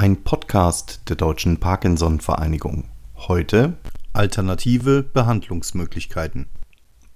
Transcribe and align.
Ein 0.00 0.22
Podcast 0.24 1.02
der 1.10 1.16
Deutschen 1.16 1.58
Parkinson-Vereinigung. 1.58 2.84
Heute 3.16 3.76
alternative 4.14 5.02
Behandlungsmöglichkeiten. 5.02 6.46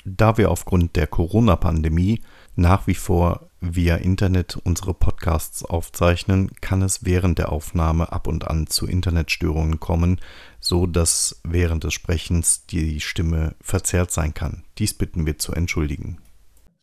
Da 0.05 0.37
wir 0.37 0.51
aufgrund 0.51 0.95
der 0.95 1.07
Corona-Pandemie 1.07 2.21
nach 2.57 2.87
wie 2.87 2.95
vor 2.95 3.49
via 3.63 3.97
Internet 3.97 4.59
unsere 4.65 4.93
Podcasts 4.93 5.65
aufzeichnen, 5.65 6.51
kann 6.61 6.83
es 6.83 7.07
während 7.07 7.39
der 7.39 7.53
Aufnahme 7.53 8.13
ab 8.13 8.27
und 8.27 8.47
an 8.49 8.67
zu 8.67 8.87
Internetstörungen 8.87 9.81
kommen, 9.81 10.21
so 10.61 10.87
dass 10.87 11.41
während 11.43 11.85
des 11.85 11.95
Sprechens 11.95 12.67
die 12.67 13.01
Stimme 13.01 13.55
verzerrt 13.63 14.11
sein 14.11 14.35
kann. 14.35 14.63
Dies 14.77 14.93
bitten 14.93 15.25
wir 15.25 15.39
zu 15.39 15.55
entschuldigen. 15.55 16.19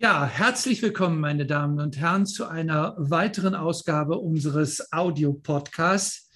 Ja, 0.03 0.25
herzlich 0.25 0.81
willkommen, 0.81 1.19
meine 1.19 1.45
Damen 1.45 1.79
und 1.79 1.95
Herren, 1.95 2.25
zu 2.25 2.47
einer 2.47 2.95
weiteren 2.97 3.53
Ausgabe 3.53 4.17
unseres 4.17 4.91
Audio-Podcasts. 4.91 6.27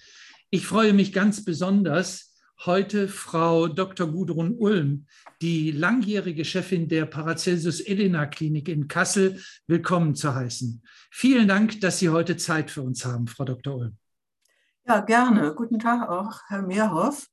Ich 0.50 0.64
freue 0.64 0.92
mich 0.92 1.12
ganz 1.12 1.44
besonders, 1.44 2.32
heute 2.64 3.08
Frau 3.08 3.66
Dr. 3.66 4.06
Gudrun 4.06 4.54
Ulm, 4.56 5.06
die 5.42 5.72
langjährige 5.72 6.44
Chefin 6.44 6.86
der 6.86 7.06
Paracelsus 7.06 7.80
Elena 7.80 8.26
Klinik 8.26 8.68
in 8.68 8.86
Kassel, 8.86 9.42
willkommen 9.66 10.14
zu 10.14 10.32
heißen. 10.32 10.80
Vielen 11.10 11.48
Dank, 11.48 11.80
dass 11.80 11.98
Sie 11.98 12.10
heute 12.10 12.36
Zeit 12.36 12.70
für 12.70 12.82
uns 12.82 13.04
haben, 13.04 13.26
Frau 13.26 13.44
Dr. 13.44 13.74
Ulm. 13.74 13.96
Ja, 14.86 15.00
gerne. 15.00 15.52
Guten 15.56 15.80
Tag 15.80 16.08
auch, 16.08 16.40
Herr 16.46 16.62
Mehrhoff. 16.62 17.26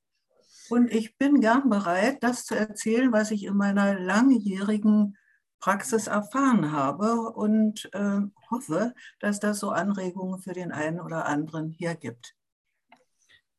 Und 0.68 0.90
ich 0.90 1.16
bin 1.16 1.40
gern 1.40 1.70
bereit, 1.70 2.24
das 2.24 2.44
zu 2.44 2.56
erzählen, 2.56 3.12
was 3.12 3.30
ich 3.30 3.44
in 3.44 3.56
meiner 3.56 4.00
langjährigen 4.00 5.16
Praxis 5.64 6.08
erfahren 6.08 6.72
habe 6.72 7.30
und 7.30 7.88
äh, 7.94 8.20
hoffe, 8.50 8.94
dass 9.18 9.40
das 9.40 9.60
so 9.60 9.70
Anregungen 9.70 10.38
für 10.38 10.52
den 10.52 10.72
einen 10.72 11.00
oder 11.00 11.24
anderen 11.24 11.70
hier 11.70 11.94
gibt. 11.94 12.34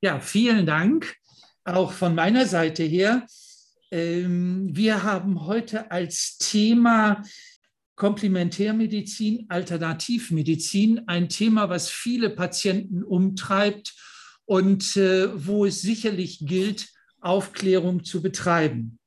Ja, 0.02 0.20
vielen 0.20 0.68
Dank 0.68 1.16
auch 1.64 1.92
von 1.92 2.14
meiner 2.14 2.46
Seite 2.46 2.84
her. 2.84 3.26
Ähm, 3.90 4.70
wir 4.72 5.02
haben 5.02 5.48
heute 5.48 5.90
als 5.90 6.38
Thema 6.38 7.24
Komplementärmedizin, 7.96 9.48
Alternativmedizin, 9.50 11.08
ein 11.08 11.28
Thema, 11.28 11.70
was 11.70 11.90
viele 11.90 12.30
Patienten 12.30 13.04
umtreibt 13.04 13.96
und 14.46 14.96
äh, 14.96 15.48
wo 15.48 15.66
es 15.66 15.82
sicherlich 15.82 16.46
gilt, 16.46 16.88
Aufklärung 17.20 18.04
zu 18.04 18.22
betreiben. 18.22 19.00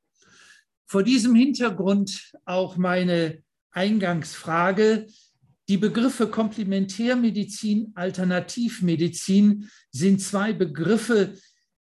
Vor 0.91 1.03
diesem 1.03 1.35
Hintergrund 1.35 2.33
auch 2.47 2.79
meine 2.79 3.43
Eingangsfrage. 3.73 5.07
Die 5.69 5.77
Begriffe 5.77 6.29
Komplementärmedizin, 6.29 7.93
Alternativmedizin 7.95 9.69
sind 9.93 10.23
zwei 10.23 10.55
Begriffe, 10.55 11.35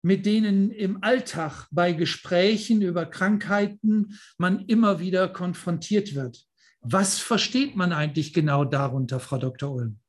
mit 0.02 0.26
denen 0.26 0.72
im 0.72 1.04
Alltag 1.04 1.68
bei 1.70 1.92
Gesprächen 1.92 2.82
über 2.82 3.06
Krankheiten 3.06 4.18
man 4.38 4.64
immer 4.66 4.98
wieder 4.98 5.28
konfrontiert 5.28 6.16
wird. 6.16 6.44
Was 6.80 7.20
versteht 7.20 7.76
man 7.76 7.92
eigentlich 7.92 8.32
genau 8.32 8.64
darunter, 8.64 9.20
Frau 9.20 9.38
Dr. 9.38 9.72
Ulm? 9.72 10.00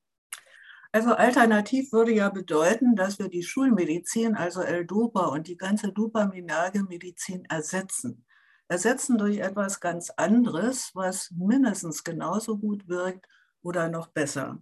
Also 0.92 1.14
alternativ 1.14 1.92
würde 1.92 2.14
ja 2.14 2.30
bedeuten, 2.30 2.96
dass 2.96 3.20
wir 3.20 3.30
die 3.30 3.44
Schulmedizin, 3.44 4.34
also 4.34 4.62
L-Dopa 4.62 5.28
und 5.28 5.48
die 5.48 5.58
ganze 5.58 5.92
dopaminerge 5.92 6.82
Medizin 6.82 7.46
ersetzen 7.46 8.24
ersetzen 8.68 9.18
durch 9.18 9.38
etwas 9.38 9.80
ganz 9.80 10.10
anderes, 10.12 10.92
was 10.94 11.32
mindestens 11.32 12.04
genauso 12.04 12.58
gut 12.58 12.88
wirkt 12.88 13.28
oder 13.62 13.90
noch 13.90 14.08
besser. 14.08 14.60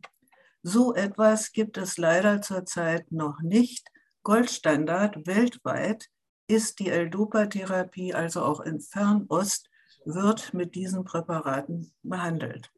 So 0.64 0.96
etwas 0.96 1.52
gibt 1.52 1.78
es 1.78 1.98
leider 1.98 2.42
zurzeit 2.42 3.12
noch 3.12 3.42
nicht. 3.42 3.88
Goldstandard 4.24 5.28
weltweit 5.28 6.10
ist 6.48 6.80
die 6.80 6.90
L-Dopa-Therapie, 6.90 8.14
also 8.14 8.42
auch 8.44 8.62
in 8.62 8.80
Fernost, 8.80 9.70
wird 10.06 10.54
mit 10.54 10.76
diesen 10.76 11.04
Präparaten 11.04 11.92
behandelt. 12.04 12.72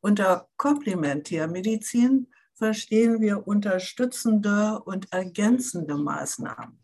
Unter 0.00 0.48
Komplementärmedizin 0.56 2.28
verstehen 2.54 3.20
wir 3.20 3.46
unterstützende 3.46 4.80
und 4.80 5.12
ergänzende 5.12 5.96
Maßnahmen. 5.96 6.79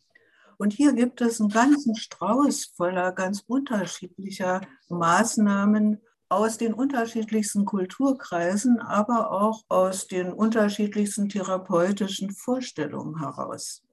Und 0.59 0.73
hier 0.73 0.93
gibt 0.93 1.21
es 1.21 1.41
einen 1.41 1.51
ganzen 1.51 1.95
Strauß 1.95 2.73
voller 2.77 3.13
ganz 3.13 3.45
unterschiedlicher 3.47 4.61
Maßnahmen 4.89 6.01
aus 6.29 6.59
den 6.59 6.75
unterschiedlichsten 6.75 7.65
Kulturkreisen, 7.65 8.81
aber 8.81 9.31
auch 9.31 9.63
aus 9.69 10.09
den 10.09 10.33
unterschiedlichsten 10.33 11.29
therapeutischen 11.29 12.31
Vorstellungen 12.31 13.21
heraus. 13.21 13.85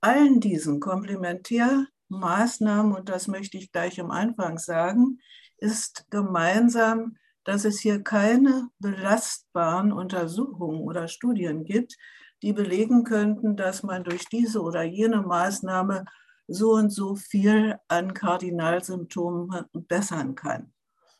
Allen 0.00 0.40
diesen 0.40 0.78
Komplementärmaßnahmen, 0.78 2.94
und 2.94 3.08
das 3.08 3.26
möchte 3.26 3.56
ich 3.56 3.72
gleich 3.72 4.00
am 4.00 4.10
Anfang 4.10 4.58
sagen, 4.58 5.18
ist 5.58 6.04
gemeinsam, 6.10 7.16
dass 7.42 7.64
es 7.64 7.80
hier 7.80 8.02
keine 8.02 8.68
belastbaren 8.78 9.92
Untersuchungen 9.92 10.82
oder 10.82 11.08
Studien 11.08 11.64
gibt, 11.64 11.96
die 12.42 12.52
belegen 12.52 13.04
könnten, 13.04 13.56
dass 13.56 13.82
man 13.82 14.04
durch 14.04 14.26
diese 14.26 14.60
oder 14.62 14.82
jene 14.82 15.22
Maßnahme 15.22 16.04
so 16.48 16.72
und 16.72 16.90
so 16.90 17.16
viel 17.16 17.76
an 17.88 18.14
Kardinalsymptomen 18.14 19.50
bessern 19.72 20.34
kann. 20.34 20.72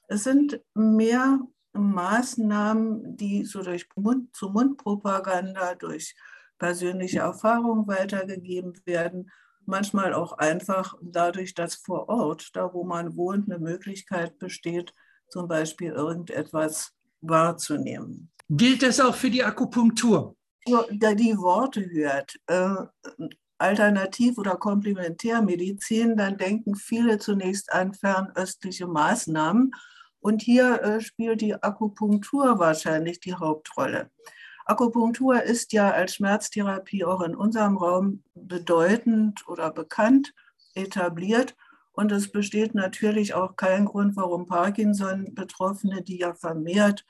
Es 0.08 0.24
sind 0.24 0.60
mehr 0.74 1.40
Maßnahmen, 1.72 3.16
die 3.16 3.44
so 3.44 3.62
durch 3.62 3.88
Mund-zu-Mund-Propaganda, 3.96 5.74
durch 5.74 6.14
persönliche 6.58 7.20
Erfahrungen 7.20 7.86
weitergegeben 7.86 8.80
werden, 8.84 9.30
manchmal 9.66 10.14
auch 10.14 10.32
einfach 10.32 10.94
dadurch, 11.02 11.54
dass 11.54 11.74
vor 11.74 12.08
Ort, 12.08 12.50
da 12.54 12.72
wo 12.72 12.84
man 12.84 13.16
wohnt, 13.16 13.50
eine 13.50 13.58
Möglichkeit 13.58 14.38
besteht, 14.38 14.92
zum 15.28 15.48
Beispiel 15.48 15.90
irgendetwas 15.90 16.92
wahrzunehmen. 17.20 18.30
Gilt 18.48 18.82
das 18.82 19.00
auch 19.00 19.14
für 19.14 19.28
die 19.28 19.42
Akupunktur? 19.42 20.35
Die 20.66 21.38
Worte 21.38 21.88
hört, 21.90 22.36
äh, 22.46 22.86
Alternativ- 23.58 24.38
oder 24.38 24.56
Komplementärmedizin, 24.56 26.16
dann 26.16 26.36
denken 26.36 26.74
viele 26.74 27.18
zunächst 27.18 27.72
an 27.72 27.94
fernöstliche 27.94 28.86
Maßnahmen. 28.86 29.72
Und 30.20 30.42
hier 30.42 30.82
äh, 30.82 31.00
spielt 31.00 31.40
die 31.40 31.54
Akupunktur 31.54 32.58
wahrscheinlich 32.58 33.20
die 33.20 33.34
Hauptrolle. 33.34 34.10
Akupunktur 34.66 35.42
ist 35.42 35.72
ja 35.72 35.92
als 35.92 36.16
Schmerztherapie 36.16 37.04
auch 37.04 37.22
in 37.22 37.36
unserem 37.36 37.76
Raum 37.76 38.24
bedeutend 38.34 39.46
oder 39.46 39.70
bekannt 39.70 40.34
etabliert. 40.74 41.54
Und 41.92 42.12
es 42.12 42.30
besteht 42.30 42.74
natürlich 42.74 43.32
auch 43.32 43.56
kein 43.56 43.86
Grund, 43.86 44.16
warum 44.16 44.46
Parkinson-Betroffene, 44.46 46.02
die 46.02 46.18
ja 46.18 46.34
vermehrt 46.34 47.06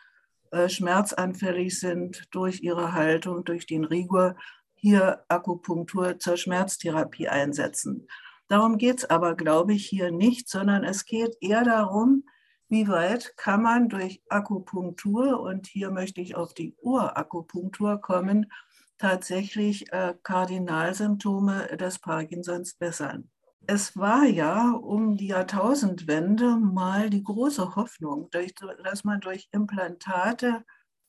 schmerzanfällig 0.68 1.78
sind 1.78 2.24
durch 2.30 2.62
ihre 2.62 2.92
Haltung, 2.92 3.44
durch 3.44 3.66
den 3.66 3.84
Rigor, 3.84 4.36
hier 4.74 5.24
Akupunktur 5.28 6.18
zur 6.18 6.36
Schmerztherapie 6.36 7.28
einsetzen. 7.28 8.06
Darum 8.48 8.78
geht 8.78 8.98
es 8.98 9.10
aber, 9.10 9.34
glaube 9.34 9.74
ich, 9.74 9.86
hier 9.86 10.12
nicht, 10.12 10.48
sondern 10.48 10.84
es 10.84 11.04
geht 11.04 11.36
eher 11.40 11.64
darum, 11.64 12.24
wie 12.68 12.88
weit 12.88 13.36
kann 13.36 13.62
man 13.62 13.88
durch 13.88 14.22
Akupunktur, 14.28 15.40
und 15.40 15.66
hier 15.66 15.90
möchte 15.90 16.20
ich 16.20 16.36
auf 16.36 16.52
die 16.54 16.74
Urakupunktur 16.80 18.00
kommen, 18.00 18.50
tatsächlich 18.98 19.92
äh, 19.92 20.14
Kardinalsymptome 20.22 21.76
des 21.76 21.98
Parkinsons 21.98 22.74
bessern 22.74 23.30
es 23.66 23.96
war 23.96 24.24
ja 24.24 24.70
um 24.72 25.16
die 25.16 25.28
Jahrtausendwende 25.28 26.56
mal 26.56 27.10
die 27.10 27.22
große 27.22 27.74
Hoffnung, 27.76 28.30
dass 28.84 29.04
man 29.04 29.20
durch 29.20 29.48
Implantate 29.52 30.64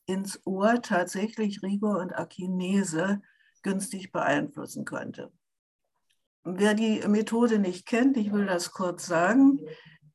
ins 0.06 0.46
Ohr 0.46 0.82
tatsächlich 0.82 1.62
Rigor 1.62 2.00
und 2.00 2.18
Akinese 2.18 3.22
günstig 3.62 4.12
beeinflussen 4.12 4.86
könnte. 4.86 5.32
Wer 6.44 6.74
die 6.74 7.06
Methode 7.08 7.60
nicht 7.60 7.86
kennt, 7.86 8.16
ich 8.18 8.32
will 8.32 8.46
das 8.46 8.72
kurz 8.72 9.06
sagen, 9.06 9.60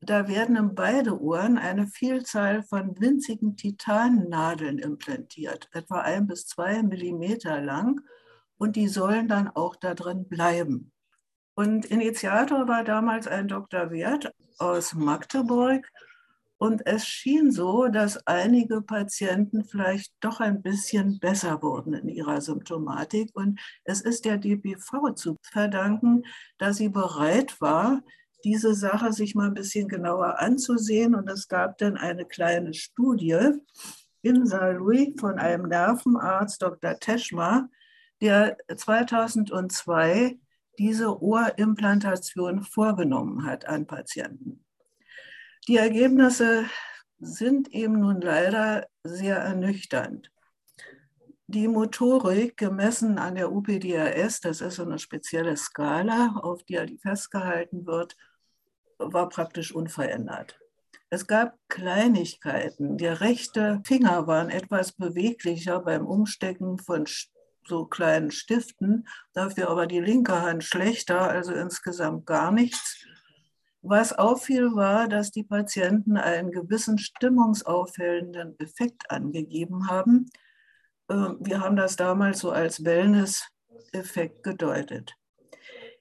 da 0.00 0.26
werden 0.26 0.56
in 0.56 0.75
beide 0.75 1.20
Ohren 1.20 1.58
eine 1.58 1.87
Vielzahl 1.87 2.62
von 2.62 2.99
winzigen 2.99 3.56
Titannadeln 3.56 4.78
implantiert, 4.78 5.69
etwa 5.72 6.00
ein 6.00 6.26
bis 6.26 6.46
zwei 6.46 6.82
Millimeter 6.82 7.61
lang, 7.61 8.00
und 8.56 8.76
die 8.76 8.88
sollen 8.88 9.28
dann 9.28 9.49
auch 9.49 9.76
da 9.76 9.94
drin 9.94 10.28
bleiben. 10.28 10.93
Und 11.54 11.84
Initiator 11.87 12.66
war 12.66 12.82
damals 12.82 13.26
ein 13.26 13.49
Dr. 13.49 13.90
Wert 13.90 14.32
aus 14.58 14.94
Magdeburg. 14.94 15.87
Und 16.56 16.87
es 16.87 17.04
schien 17.06 17.50
so, 17.50 17.88
dass 17.88 18.25
einige 18.26 18.82
Patienten 18.82 19.64
vielleicht 19.64 20.14
doch 20.20 20.38
ein 20.38 20.62
bisschen 20.62 21.19
besser 21.19 21.60
wurden 21.60 21.93
in 21.93 22.08
ihrer 22.08 22.40
Symptomatik. 22.40 23.31
Und 23.34 23.60
es 23.84 24.00
ist 24.00 24.25
der 24.25 24.38
DPV 24.38 25.14
zu 25.14 25.37
verdanken, 25.43 26.22
dass 26.58 26.76
sie 26.76 26.88
bereit 26.88 27.60
war, 27.60 28.02
diese 28.44 28.75
Sache 28.75 29.12
sich 29.12 29.34
mal 29.34 29.49
ein 29.49 29.54
bisschen 29.54 29.88
genauer 29.88 30.38
anzusehen. 30.38 31.14
Und 31.16 31.28
es 31.28 31.49
gab 31.49 31.78
dann 31.78 31.96
eine 31.96 32.25
kleine 32.26 32.75
Studie 32.75 33.58
in 34.22 34.46
Saarlouis 34.46 35.14
von 35.19 35.38
einem 35.38 35.66
Nervenarzt, 35.66 36.62
Dr. 36.62 36.99
Teschma, 36.99 37.69
der 38.20 38.56
2002 38.75 40.38
diese 40.78 41.22
Ohrimplantation 41.22 42.62
vorgenommen 42.62 43.44
hat 43.44 43.66
an 43.66 43.86
Patienten. 43.86 44.64
Die 45.69 45.76
Ergebnisse 45.76 46.64
sind 47.20 47.69
eben 47.72 48.00
nun 48.00 48.20
leider 48.20 48.86
sehr 49.04 49.36
ernüchternd. 49.36 50.32
Die 51.46 51.69
Motorik 51.69 52.56
gemessen 52.56 53.19
an 53.19 53.34
der 53.34 53.52
UPDRS, 53.52 54.40
das 54.40 54.60
ist 54.60 54.76
so 54.76 54.84
eine 54.84 54.98
spezielle 54.98 55.56
Skala, 55.56 56.40
auf 56.42 56.64
der 56.64 56.86
die 56.86 56.98
festgehalten 56.98 57.86
wird, 57.86 58.16
war 58.98 59.28
praktisch 59.28 59.72
unverändert. 59.72 60.58
Es 61.10 61.26
gab 61.26 61.58
Kleinigkeiten. 61.68 62.96
Der 62.96 63.20
rechte 63.20 63.82
Finger 63.84 64.26
war 64.26 64.48
etwas 64.50 64.92
beweglicher 64.92 65.80
beim 65.80 66.06
Umstecken 66.06 66.78
von 66.78 67.06
so 67.67 67.87
kleinen 67.87 68.31
Stiften, 68.31 69.06
dafür 69.32 69.70
aber 69.70 69.87
die 69.87 70.00
linke 70.00 70.41
Hand 70.41 70.64
schlechter, 70.64 71.29
also 71.29 71.53
insgesamt 71.53 72.26
gar 72.26 72.53
nichts. 72.53 73.05
Was 73.82 74.12
auffiel, 74.12 74.75
war, 74.75 75.09
dass 75.09 75.32
die 75.32 75.43
Patienten 75.43 76.17
einen 76.17 76.53
gewissen 76.53 76.99
stimmungsaufhellenden 76.99 78.59
Effekt 78.61 79.11
angegeben 79.11 79.88
haben. 79.88 80.31
Ähm, 81.11 81.38
wir 81.41 81.61
haben 81.61 81.76
das 81.76 81.97
damals 81.97 82.38
so 82.38 82.53
als 82.53 82.85
Wellness-Effekt 82.85 84.44
gedeutet. 84.44 85.14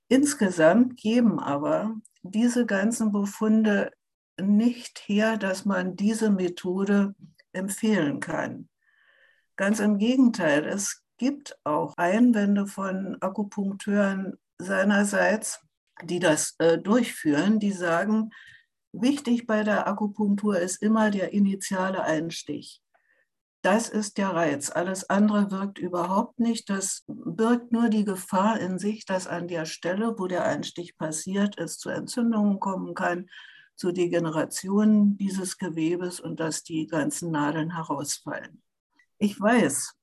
Insgesamt 0.07 0.97
geben 0.97 1.39
aber 1.39 1.95
diese 2.21 2.65
ganzen 2.65 3.11
Befunde 3.11 3.91
nicht 4.39 4.99
her, 5.07 5.37
dass 5.37 5.65
man 5.65 5.95
diese 5.95 6.29
Methode 6.29 7.15
empfehlen 7.53 8.19
kann. 8.19 8.69
Ganz 9.55 9.79
im 9.79 9.97
Gegenteil, 9.97 10.65
es 10.65 11.03
gibt 11.21 11.55
auch 11.65 11.93
Einwände 11.97 12.65
von 12.65 13.15
Akupunkteuren 13.21 14.39
seinerseits, 14.57 15.59
die 16.03 16.17
das 16.17 16.55
äh, 16.57 16.79
durchführen, 16.79 17.59
die 17.59 17.73
sagen, 17.73 18.31
wichtig 18.91 19.45
bei 19.45 19.63
der 19.63 19.87
Akupunktur 19.87 20.57
ist 20.57 20.81
immer 20.81 21.11
der 21.11 21.31
initiale 21.31 22.01
Einstich. 22.01 22.81
Das 23.61 23.87
ist 23.87 24.17
der 24.17 24.29
Reiz. 24.29 24.71
Alles 24.71 25.11
andere 25.11 25.51
wirkt 25.51 25.77
überhaupt 25.77 26.39
nicht. 26.39 26.71
Das 26.71 27.03
birgt 27.05 27.71
nur 27.71 27.89
die 27.89 28.03
Gefahr 28.03 28.59
in 28.59 28.79
sich, 28.79 29.05
dass 29.05 29.27
an 29.27 29.47
der 29.47 29.65
Stelle, 29.67 30.15
wo 30.17 30.25
der 30.25 30.45
Einstich 30.45 30.97
passiert, 30.97 31.55
es 31.59 31.77
zu 31.77 31.89
Entzündungen 31.89 32.59
kommen 32.59 32.95
kann, 32.95 33.29
zu 33.75 33.91
Degenerationen 33.91 35.19
dieses 35.19 35.59
Gewebes 35.59 36.19
und 36.19 36.39
dass 36.39 36.63
die 36.63 36.87
ganzen 36.87 37.29
Nadeln 37.29 37.75
herausfallen. 37.75 38.63
Ich 39.19 39.39
weiß, 39.39 40.00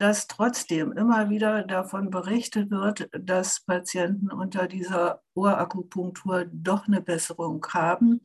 dass 0.00 0.26
trotzdem 0.26 0.92
immer 0.92 1.28
wieder 1.28 1.62
davon 1.62 2.08
berichtet 2.08 2.70
wird, 2.70 3.10
dass 3.12 3.60
Patienten 3.60 4.32
unter 4.32 4.66
dieser 4.66 5.20
Ohrakupunktur 5.34 6.46
doch 6.50 6.86
eine 6.86 7.02
Besserung 7.02 7.66
haben. 7.68 8.22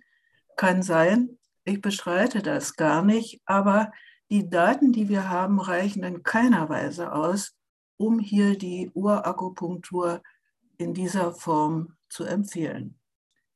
Kann 0.56 0.83
sein, 0.83 1.38
ich 1.66 1.81
beschreite 1.81 2.42
das 2.42 2.77
gar 2.77 3.04
nicht, 3.04 3.42
aber 3.45 3.92
die 4.31 4.50
Daten, 4.50 4.94
die 4.94 5.10
wir 5.10 5.30
haben, 5.30 5.60
reichen 5.60 6.04
in 6.04 6.24
keiner 6.24 6.69
Weise 6.69 7.12
aus, 7.12 7.57
um 7.98 8.19
hier 8.19 8.57
die 8.57 8.89
Ohrakupunktur 8.94 10.22
in 10.77 10.94
dieser 10.94 11.33
Form 11.33 11.98
zu 12.07 12.24
empfehlen. 12.24 12.98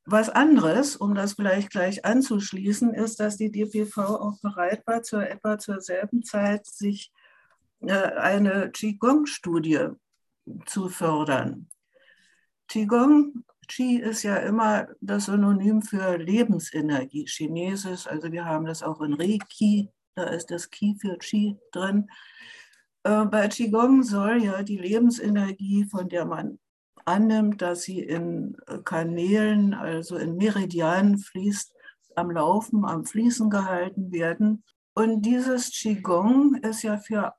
Was 0.03 0.27
anderes, 0.27 0.97
um 0.97 1.15
das 1.15 1.35
vielleicht 1.35 1.69
gleich 1.69 2.03
anzuschließen, 2.03 2.93
ist, 2.93 3.21
dass 3.21 3.37
die 3.37 3.49
DPV 3.49 4.01
auch 4.01 4.41
bereit 4.41 4.85
war, 4.85 5.03
zur, 5.03 5.25
etwa 5.25 5.57
zur 5.57 5.79
selben 5.79 6.21
Zeit 6.23 6.65
sich 6.65 7.13
eine 7.81 8.71
Qigong-Studie 8.71 9.89
zu 10.65 10.89
fördern. 10.89 11.69
Qigong, 12.67 13.43
Qi 13.67 13.99
ist 13.99 14.23
ja 14.23 14.37
immer 14.37 14.87
das 14.99 15.25
Synonym 15.25 15.81
für 15.81 16.17
Lebensenergie, 16.17 17.25
Chinesisch, 17.27 18.07
also 18.07 18.31
wir 18.31 18.45
haben 18.45 18.65
das 18.65 18.81
auch 18.81 19.01
in 19.01 19.13
Reiki, 19.13 19.89
da 20.15 20.23
ist 20.25 20.47
das 20.47 20.69
Qi 20.69 20.95
für 20.99 21.17
Qi 21.17 21.57
drin. 21.71 22.09
Äh, 23.03 23.25
bei 23.25 23.47
Qigong 23.47 24.03
soll 24.03 24.43
ja 24.43 24.63
die 24.63 24.77
Lebensenergie, 24.77 25.85
von 25.85 26.09
der 26.09 26.25
man 26.25 26.59
annimmt, 27.05 27.61
dass 27.61 27.83
sie 27.83 27.99
in 27.99 28.57
Kanälen, 28.85 29.73
also 29.73 30.17
in 30.17 30.35
Meridianen 30.35 31.17
fließt, 31.17 31.73
am 32.15 32.31
Laufen, 32.31 32.85
am 32.85 33.05
Fließen 33.05 33.49
gehalten 33.49 34.11
werden. 34.11 34.63
Und 34.93 35.21
dieses 35.21 35.71
Qigong 35.71 36.55
ist 36.55 36.83
ja 36.83 36.97
für 36.97 37.33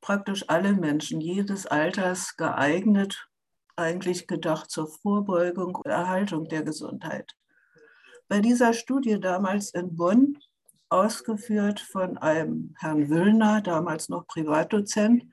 praktisch 0.00 0.48
alle 0.48 0.74
Menschen 0.74 1.20
jedes 1.20 1.66
Alters 1.66 2.36
geeignet, 2.36 3.28
eigentlich 3.76 4.26
gedacht 4.26 4.70
zur 4.70 4.88
Vorbeugung 4.88 5.74
und 5.76 5.86
Erhaltung 5.86 6.48
der 6.48 6.62
Gesundheit. 6.62 7.34
Bei 8.28 8.40
dieser 8.40 8.72
Studie 8.72 9.18
damals 9.18 9.70
in 9.70 9.96
Bonn, 9.96 10.38
ausgeführt 10.88 11.80
von 11.80 12.18
einem 12.18 12.74
Herrn 12.78 13.08
Wüllner, 13.08 13.60
damals 13.60 14.08
noch 14.08 14.26
Privatdozent, 14.26 15.24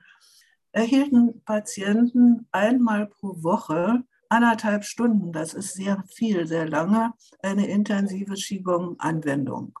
erhielten 0.72 1.42
Patienten 1.44 2.46
einmal 2.52 3.06
pro 3.06 3.42
Woche 3.42 4.04
anderthalb 4.28 4.84
Stunden, 4.84 5.32
das 5.32 5.54
ist 5.54 5.74
sehr 5.74 6.04
viel, 6.14 6.46
sehr 6.46 6.68
lange, 6.68 7.12
eine 7.42 7.66
intensive 7.66 8.34
Qigong-Anwendung. 8.34 9.78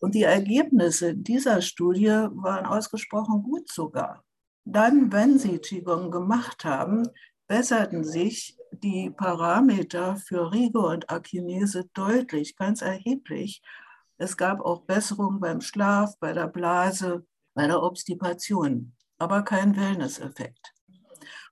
Und 0.00 0.14
die 0.14 0.22
Ergebnisse 0.22 1.14
dieser 1.14 1.60
Studie 1.60 2.08
waren 2.08 2.66
ausgesprochen 2.66 3.42
gut 3.42 3.70
sogar. 3.70 4.24
Dann, 4.64 5.12
wenn 5.12 5.38
sie 5.38 5.58
Qigong 5.58 6.10
gemacht 6.10 6.64
haben, 6.64 7.08
besserten 7.46 8.04
sich 8.04 8.56
die 8.72 9.10
Parameter 9.10 10.16
für 10.16 10.52
Rigor 10.52 10.90
und 10.90 11.10
Akinese 11.10 11.88
deutlich, 11.92 12.56
ganz 12.56 12.82
erheblich. 12.82 13.62
Es 14.16 14.36
gab 14.36 14.60
auch 14.60 14.82
Besserungen 14.82 15.40
beim 15.40 15.60
Schlaf, 15.60 16.18
bei 16.18 16.32
der 16.32 16.46
Blase, 16.46 17.26
bei 17.54 17.66
der 17.66 17.82
Obstipation, 17.82 18.94
aber 19.18 19.42
kein 19.42 19.76
Wellness-Effekt. 19.76 20.74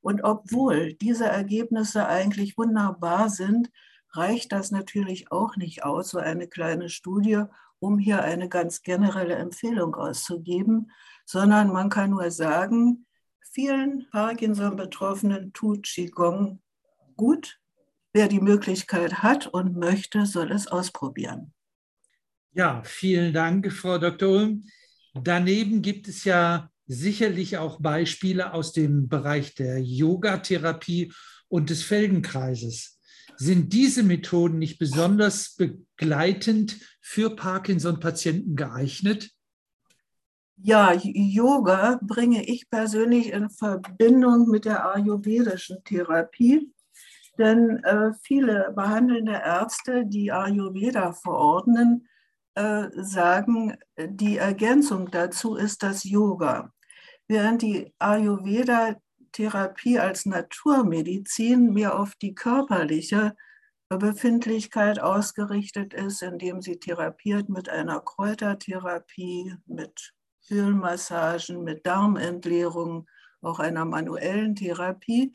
Und 0.01 0.23
obwohl 0.23 0.95
diese 0.95 1.27
Ergebnisse 1.27 2.07
eigentlich 2.07 2.57
wunderbar 2.57 3.29
sind, 3.29 3.71
reicht 4.13 4.53
das 4.53 4.71
natürlich 4.71 5.33
auch 5.33 5.57
nicht 5.57 5.85
aus, 5.85 6.11
so 6.11 6.19
eine 6.19 6.47
kleine 6.47 6.89
Studie, 6.89 7.43
um 7.81 7.99
hier 7.99 8.23
eine 8.23 8.49
ganz 8.49 8.83
generelle 8.83 9.35
Empfehlung 9.35 9.95
auszugeben, 9.95 10.91
sondern 11.25 11.73
man 11.73 11.89
kann 11.89 12.11
nur 12.11 12.31
sagen, 12.31 13.07
vielen 13.53 14.09
Parkinson-Betroffenen 14.11 15.53
tut 15.53 15.85
Qigong 15.85 16.61
gut. 17.17 17.61
Wer 18.13 18.29
die 18.29 18.41
Möglichkeit 18.41 19.23
hat 19.23 19.47
und 19.47 19.77
möchte, 19.77 20.27
soll 20.27 20.51
es 20.53 20.67
ausprobieren. 20.67 21.53
Ja, 22.53 22.83
vielen 22.85 23.33
Dank, 23.33 23.73
Frau 23.73 23.99
Dr. 23.99 24.29
Ulm. 24.29 24.65
Daneben 25.15 25.83
gibt 25.83 26.09
es 26.09 26.25
ja 26.25 26.71
sicherlich 26.87 27.59
auch 27.59 27.81
Beispiele 27.81 28.53
aus 28.55 28.73
dem 28.73 29.09
Bereich 29.09 29.55
der 29.55 29.79
Yogatherapie 29.81 31.13
und 31.49 31.71
des 31.71 31.83
Feldenkreises. 31.83 32.98
Sind 33.41 33.73
diese 33.73 34.03
Methoden 34.03 34.59
nicht 34.59 34.81
besonders 34.81 35.55
begleitend 35.55 36.81
für 37.01 37.37
Parkinson-Patienten 37.37 38.57
geeignet? 38.57 39.31
Ja, 40.57 40.93
Yoga 40.93 42.01
bringe 42.03 42.45
ich 42.45 42.69
persönlich 42.69 43.33
in 43.33 43.49
Verbindung 43.49 44.49
mit 44.49 44.65
der 44.65 44.93
ayurvedischen 44.93 45.85
Therapie. 45.85 46.73
Denn 47.39 47.79
äh, 47.85 48.11
viele 48.25 48.73
behandelnde 48.75 49.41
Ärzte, 49.45 50.05
die 50.05 50.33
Ayurveda 50.33 51.13
verordnen, 51.13 52.09
äh, 52.57 52.89
sagen, 52.97 53.77
die 53.97 54.39
Ergänzung 54.39 55.13
dazu 55.13 55.55
ist 55.55 55.85
das 55.85 56.03
Yoga. 56.03 56.73
Während 57.29 57.63
die 57.63 57.95
Ayurveda-Therapie 59.29 59.99
als 59.99 60.27
Naturmedizin 60.27 61.73
mehr 61.73 61.99
auf 61.99 62.15
die 62.17 62.35
körperliche 62.35 63.37
Befindlichkeit 63.89 65.01
ausgerichtet 65.01 65.95
ist, 65.95 66.23
indem 66.23 66.61
sie 66.61 66.79
therapiert 66.79 67.49
mit 67.49 67.69
einer 67.69 68.01
Kräutertherapie, 68.01 69.55
mit 69.67 70.13
Höhlenmassagen, 70.49 71.65
mit 71.65 71.87
Darmentleerung, 71.87 73.07
auch 73.41 73.61
einer 73.61 73.85
manuellen 73.85 74.55
Therapie, 74.55 75.33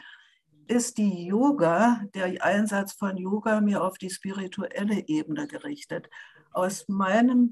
ist 0.67 0.97
die 0.97 1.25
Yoga, 1.25 2.03
der 2.13 2.43
Einsatz 2.43 2.93
von 2.93 3.17
Yoga 3.17 3.59
mehr 3.59 3.83
auf 3.83 3.97
die 3.97 4.09
spirituelle 4.09 5.07
Ebene 5.07 5.47
gerichtet. 5.47 6.09
Aus 6.51 6.87
meiner 6.87 7.49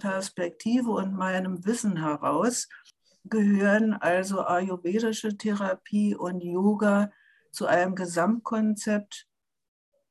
Perspektive 0.00 0.90
und 0.90 1.14
meinem 1.14 1.64
Wissen 1.64 1.96
heraus 1.96 2.68
gehören 3.24 3.94
also 3.94 4.44
ayurvedische 4.44 5.36
Therapie 5.36 6.14
und 6.14 6.42
Yoga 6.42 7.10
zu 7.50 7.66
einem 7.66 7.94
Gesamtkonzept 7.94 9.26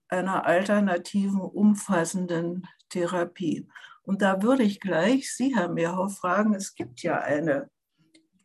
einer 0.08 0.46
alternativen, 0.46 1.42
umfassenden 1.42 2.68
Therapie. 2.90 3.68
Und 4.04 4.22
da 4.22 4.42
würde 4.42 4.64
ich 4.64 4.80
gleich 4.80 5.34
Sie, 5.34 5.56
Herr 5.56 5.70
Mehrhoff, 5.70 6.18
fragen, 6.18 6.54
es 6.54 6.76
gibt 6.76 7.02
ja 7.04 7.20
eine 7.20 7.70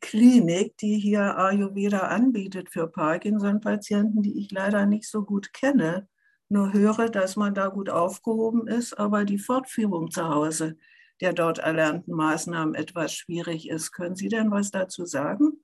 Klinik, 0.01 0.77
die 0.79 0.99
hier 0.99 1.37
Ayurveda 1.37 2.01
anbietet 2.09 2.71
für 2.71 2.87
Parkinson-Patienten, 2.87 4.23
die 4.23 4.39
ich 4.39 4.51
leider 4.53 4.87
nicht 4.87 5.09
so 5.09 5.25
gut 5.25 5.53
kenne. 5.53 6.09
Nur 6.49 6.73
höre, 6.73 7.11
dass 7.11 7.37
man 7.37 7.55
da 7.55 7.69
gut 7.69 7.91
aufgehoben 7.91 8.69
ist, 8.69 8.99
aber 8.99 9.25
die 9.25 9.39
Fortführung 9.39 10.11
zu 10.11 10.29
Hause 10.29 10.77
der 11.21 11.33
dort 11.33 11.59
erlernten 11.59 12.15
Maßnahmen 12.15 12.75
etwas 12.75 13.15
schwierig 13.15 13.69
ist. 13.69 13.93
Können 13.93 14.17
Sie 14.17 14.29
denn 14.29 14.51
was 14.51 14.71
dazu 14.71 15.05
sagen? 15.05 15.61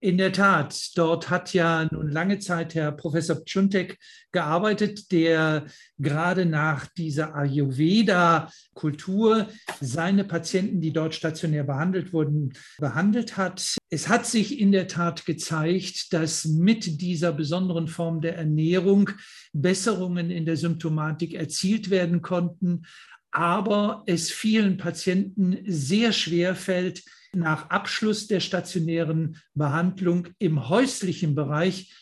In 0.00 0.16
der 0.16 0.32
Tat, 0.32 0.92
dort 0.94 1.28
hat 1.28 1.52
ja 1.54 1.88
nun 1.90 2.08
lange 2.08 2.38
Zeit 2.38 2.76
Herr 2.76 2.92
Professor 2.92 3.44
Pschuntek 3.44 3.98
gearbeitet, 4.30 5.10
der 5.10 5.66
gerade 5.98 6.46
nach 6.46 6.86
dieser 6.86 7.34
Ayurveda-Kultur 7.34 9.48
seine 9.80 10.22
Patienten, 10.22 10.80
die 10.80 10.92
dort 10.92 11.16
stationär 11.16 11.64
behandelt 11.64 12.12
wurden, 12.12 12.52
behandelt 12.78 13.36
hat. 13.36 13.76
Es 13.90 14.08
hat 14.08 14.24
sich 14.24 14.60
in 14.60 14.70
der 14.70 14.86
Tat 14.86 15.26
gezeigt, 15.26 16.12
dass 16.12 16.44
mit 16.44 17.00
dieser 17.00 17.32
besonderen 17.32 17.88
Form 17.88 18.20
der 18.20 18.36
Ernährung 18.36 19.10
Besserungen 19.52 20.30
in 20.30 20.46
der 20.46 20.56
Symptomatik 20.56 21.34
erzielt 21.34 21.90
werden 21.90 22.22
konnten, 22.22 22.84
aber 23.30 24.02
es 24.06 24.30
vielen 24.30 24.76
Patienten 24.76 25.58
sehr 25.66 26.12
schwer 26.12 26.54
fällt, 26.54 27.02
nach 27.32 27.70
Abschluss 27.70 28.26
der 28.26 28.40
stationären 28.40 29.38
Behandlung 29.54 30.28
im 30.38 30.68
häuslichen 30.68 31.34
Bereich 31.34 31.92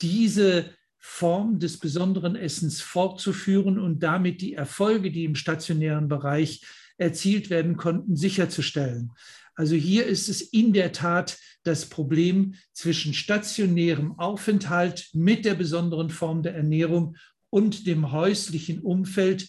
diese 0.00 0.70
Form 0.98 1.58
des 1.58 1.78
besonderen 1.78 2.36
Essens 2.36 2.80
fortzuführen 2.80 3.78
und 3.78 4.02
damit 4.02 4.40
die 4.40 4.54
Erfolge, 4.54 5.10
die 5.10 5.24
im 5.24 5.34
stationären 5.34 6.08
Bereich 6.08 6.62
erzielt 6.96 7.50
werden 7.50 7.76
konnten, 7.76 8.16
sicherzustellen. 8.16 9.10
Also 9.54 9.74
hier 9.74 10.06
ist 10.06 10.28
es 10.28 10.40
in 10.40 10.72
der 10.72 10.92
Tat 10.92 11.38
das 11.64 11.86
Problem 11.86 12.54
zwischen 12.72 13.14
stationärem 13.14 14.18
Aufenthalt 14.18 15.10
mit 15.12 15.44
der 15.44 15.54
besonderen 15.54 16.10
Form 16.10 16.42
der 16.42 16.54
Ernährung 16.54 17.16
und 17.50 17.86
dem 17.86 18.12
häuslichen 18.12 18.80
Umfeld, 18.80 19.48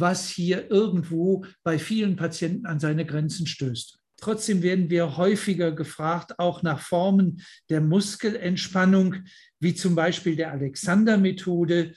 was 0.00 0.28
hier 0.28 0.70
irgendwo 0.70 1.44
bei 1.62 1.78
vielen 1.78 2.16
Patienten 2.16 2.66
an 2.66 2.80
seine 2.80 3.06
Grenzen 3.06 3.46
stößt. 3.46 3.98
Trotzdem 4.18 4.62
werden 4.62 4.88
wir 4.88 5.16
häufiger 5.16 5.72
gefragt, 5.72 6.38
auch 6.38 6.62
nach 6.62 6.80
Formen 6.80 7.42
der 7.68 7.80
Muskelentspannung, 7.80 9.16
wie 9.60 9.74
zum 9.74 9.94
Beispiel 9.94 10.36
der 10.36 10.52
Alexander-Methode, 10.52 11.92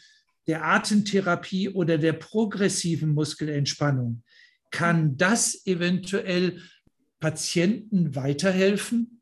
der 0.47 0.65
Atemtherapie 0.65 1.69
oder 1.69 1.97
der 1.97 2.13
progressiven 2.13 3.13
Muskelentspannung. 3.13 4.23
Kann 4.71 5.15
das 5.15 5.65
eventuell 5.65 6.61
Patienten 7.19 8.15
weiterhelfen? 8.15 9.18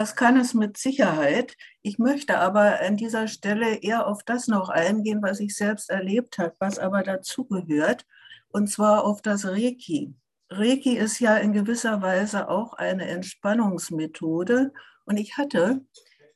Das 0.00 0.16
kann 0.16 0.38
es 0.38 0.54
mit 0.54 0.78
Sicherheit. 0.78 1.58
Ich 1.82 1.98
möchte 1.98 2.38
aber 2.38 2.80
an 2.80 2.96
dieser 2.96 3.28
Stelle 3.28 3.82
eher 3.82 4.06
auf 4.06 4.22
das 4.22 4.48
noch 4.48 4.70
eingehen, 4.70 5.20
was 5.20 5.40
ich 5.40 5.54
selbst 5.54 5.90
erlebt 5.90 6.38
habe, 6.38 6.54
was 6.58 6.78
aber 6.78 7.02
dazugehört, 7.02 8.06
und 8.48 8.70
zwar 8.70 9.04
auf 9.04 9.20
das 9.20 9.44
Reiki. 9.44 10.14
Reiki 10.48 10.96
ist 10.96 11.18
ja 11.20 11.36
in 11.36 11.52
gewisser 11.52 12.00
Weise 12.00 12.48
auch 12.48 12.72
eine 12.72 13.08
Entspannungsmethode. 13.08 14.72
Und 15.04 15.18
ich 15.18 15.36
hatte 15.36 15.84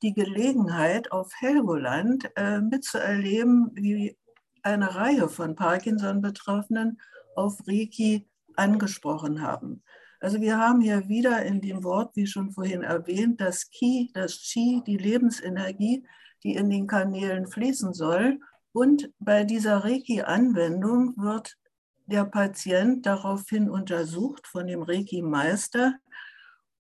die 0.02 0.12
Gelegenheit, 0.12 1.10
auf 1.10 1.32
Helgoland 1.40 2.30
äh, 2.36 2.60
mitzuerleben, 2.60 3.70
wie 3.72 4.18
eine 4.62 4.94
Reihe 4.94 5.30
von 5.30 5.56
Parkinson-Betroffenen 5.56 7.00
auf 7.34 7.66
Reiki 7.66 8.28
angesprochen 8.56 9.40
haben. 9.40 9.82
Also 10.24 10.40
wir 10.40 10.56
haben 10.56 10.80
hier 10.80 11.06
wieder 11.06 11.42
in 11.44 11.60
dem 11.60 11.84
Wort, 11.84 12.16
wie 12.16 12.26
schon 12.26 12.50
vorhin 12.50 12.82
erwähnt, 12.82 13.42
das 13.42 13.68
Ki, 13.68 14.10
das 14.14 14.38
Chi, 14.38 14.82
die 14.86 14.96
Lebensenergie, 14.96 16.06
die 16.42 16.54
in 16.54 16.70
den 16.70 16.86
Kanälen 16.86 17.46
fließen 17.46 17.92
soll. 17.92 18.40
Und 18.72 19.10
bei 19.18 19.44
dieser 19.44 19.84
Reiki-Anwendung 19.84 21.14
wird 21.18 21.58
der 22.06 22.24
Patient 22.24 23.04
daraufhin 23.04 23.68
untersucht 23.68 24.46
von 24.46 24.66
dem 24.66 24.80
Reiki-Meister, 24.80 25.92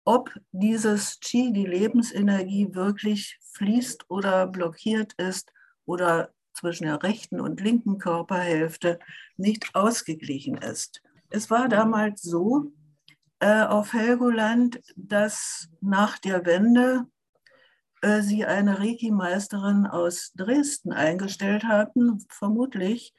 ob 0.05 0.33
dieses 0.53 1.19
Qi, 1.19 1.53
die 1.53 1.67
Lebensenergie, 1.67 2.73
wirklich 2.77 3.41
fließt 3.55 4.09
oder 4.09 4.47
blockiert 4.47 5.15
ist 5.15 5.53
oder 5.85 6.31
zwischen 6.55 6.85
der 6.85 7.03
rechten 7.03 7.41
und 7.41 7.61
linken 7.61 7.99
Körperhälfte 7.99 9.01
nicht 9.37 9.75
ausgeglichen 9.75 10.59
ist. 10.59 11.03
Es 11.29 11.51
war 11.51 11.69
damals 11.69 12.23
so 12.23 12.73
äh, 13.43 13.65
auf 13.65 13.93
Helgoland, 13.93 14.81
dass 14.95 15.69
nach 15.81 16.17
der 16.19 16.47
Wende 16.47 17.07
äh, 18.01 18.23
sie 18.23 18.47
eine 18.47 18.79
Reiki-Meisterin 18.79 19.87
aus 19.87 20.33
Dresden 20.37 20.93
eingestellt 20.93 21.65
hatten, 21.65 22.25
vermutlich 22.29 23.13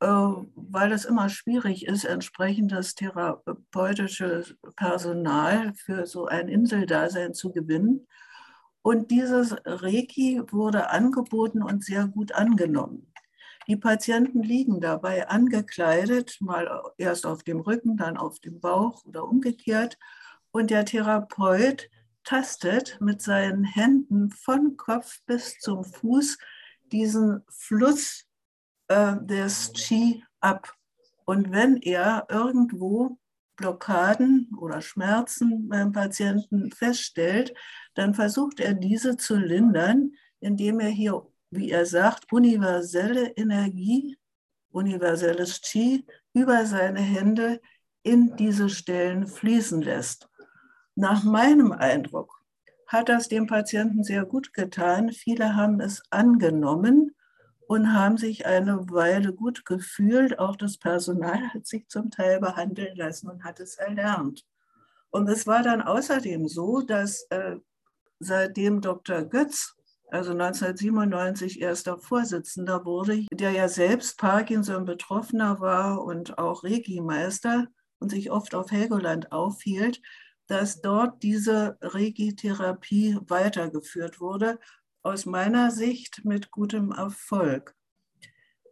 äh, 0.00 0.06
weil 0.06 0.92
es 0.92 1.04
immer 1.04 1.28
schwierig 1.28 1.86
ist, 1.86 2.04
entsprechendes 2.04 2.94
therapeutisches 2.94 4.54
Personal 4.76 5.74
für 5.74 6.06
so 6.06 6.26
ein 6.26 6.48
Inseldasein 6.48 7.34
zu 7.34 7.52
gewinnen. 7.52 8.06
Und 8.80 9.10
dieses 9.10 9.54
Reiki 9.66 10.40
wurde 10.50 10.88
angeboten 10.88 11.62
und 11.62 11.84
sehr 11.84 12.06
gut 12.06 12.32
angenommen. 12.32 13.07
Die 13.68 13.76
Patienten 13.76 14.42
liegen 14.42 14.80
dabei 14.80 15.28
angekleidet, 15.28 16.38
mal 16.40 16.82
erst 16.96 17.26
auf 17.26 17.42
dem 17.42 17.60
Rücken, 17.60 17.98
dann 17.98 18.16
auf 18.16 18.40
dem 18.40 18.60
Bauch 18.60 19.04
oder 19.04 19.24
umgekehrt. 19.24 19.98
Und 20.50 20.70
der 20.70 20.86
Therapeut 20.86 21.90
tastet 22.24 22.98
mit 23.00 23.20
seinen 23.20 23.64
Händen 23.64 24.30
von 24.30 24.78
Kopf 24.78 25.20
bis 25.26 25.58
zum 25.58 25.84
Fuß 25.84 26.38
diesen 26.92 27.42
Fluss 27.50 28.24
äh, 28.88 29.16
des 29.20 29.72
Qi 29.74 30.24
ab. 30.40 30.74
Und 31.26 31.52
wenn 31.52 31.76
er 31.76 32.26
irgendwo 32.30 33.18
Blockaden 33.56 34.50
oder 34.56 34.80
Schmerzen 34.80 35.68
beim 35.68 35.92
Patienten 35.92 36.70
feststellt, 36.70 37.52
dann 37.94 38.14
versucht 38.14 38.60
er 38.60 38.72
diese 38.72 39.18
zu 39.18 39.36
lindern, 39.36 40.12
indem 40.40 40.80
er 40.80 40.88
hier, 40.88 41.26
wie 41.50 41.70
er 41.70 41.86
sagt, 41.86 42.32
universelle 42.32 43.28
Energie, 43.36 44.18
universelles 44.70 45.60
Qi 45.60 46.04
über 46.32 46.66
seine 46.66 47.00
Hände 47.00 47.60
in 48.02 48.36
diese 48.36 48.68
Stellen 48.68 49.26
fließen 49.26 49.82
lässt. 49.82 50.28
Nach 50.94 51.24
meinem 51.24 51.72
Eindruck 51.72 52.42
hat 52.86 53.08
das 53.08 53.28
dem 53.28 53.46
Patienten 53.46 54.02
sehr 54.02 54.24
gut 54.24 54.54
getan. 54.54 55.12
Viele 55.12 55.54
haben 55.54 55.80
es 55.80 56.02
angenommen 56.10 57.14
und 57.66 57.92
haben 57.92 58.16
sich 58.16 58.46
eine 58.46 58.90
Weile 58.90 59.32
gut 59.32 59.64
gefühlt. 59.66 60.38
Auch 60.38 60.56
das 60.56 60.78
Personal 60.78 61.52
hat 61.52 61.66
sich 61.66 61.86
zum 61.88 62.10
Teil 62.10 62.40
behandeln 62.40 62.96
lassen 62.96 63.28
und 63.28 63.44
hat 63.44 63.60
es 63.60 63.76
erlernt. 63.76 64.46
Und 65.10 65.28
es 65.28 65.46
war 65.46 65.62
dann 65.62 65.82
außerdem 65.82 66.48
so, 66.48 66.80
dass 66.80 67.26
äh, 67.30 67.56
seitdem 68.20 68.80
Dr. 68.80 69.22
Götz, 69.22 69.76
also 70.10 70.32
1997 70.32 71.60
erster 71.60 71.98
Vorsitzender 71.98 72.84
wurde, 72.84 73.26
der 73.32 73.50
ja 73.50 73.68
selbst 73.68 74.18
Parkinson-Betroffener 74.18 75.60
war 75.60 76.02
und 76.02 76.38
auch 76.38 76.64
Reiki-Meister 76.64 77.68
und 77.98 78.10
sich 78.10 78.30
oft 78.30 78.54
auf 78.54 78.70
Helgoland 78.70 79.32
aufhielt, 79.32 80.00
dass 80.46 80.80
dort 80.80 81.22
diese 81.22 81.76
Reiki-Therapie 81.80 83.18
weitergeführt 83.26 84.20
wurde 84.20 84.58
aus 85.02 85.26
meiner 85.26 85.70
Sicht 85.70 86.24
mit 86.24 86.50
gutem 86.50 86.92
Erfolg. 86.92 87.74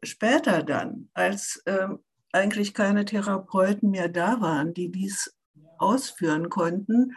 Später 0.03 0.63
dann, 0.63 1.11
als 1.15 1.63
ähm, 1.67 2.01
eigentlich 2.33 2.75
keine 2.75 3.05
Therapeuten 3.05 3.91
mehr 3.91 4.09
da 4.09 4.41
waren, 4.41 4.75
die 4.75 4.91
dies 4.91 5.37
ausführen 5.79 6.49
konnten, 6.49 7.15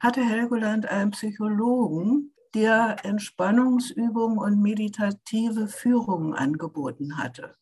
hatte 0.00 0.24
Helgoland 0.24 0.86
einen 0.86 1.12
Psychologen, 1.12 2.31
der 2.54 2.96
Entspannungsübungen 3.04 4.38
und 4.38 4.60
meditative 4.60 5.68
Führungen 5.68 6.34
angeboten 6.34 7.18
hatte. 7.18 7.54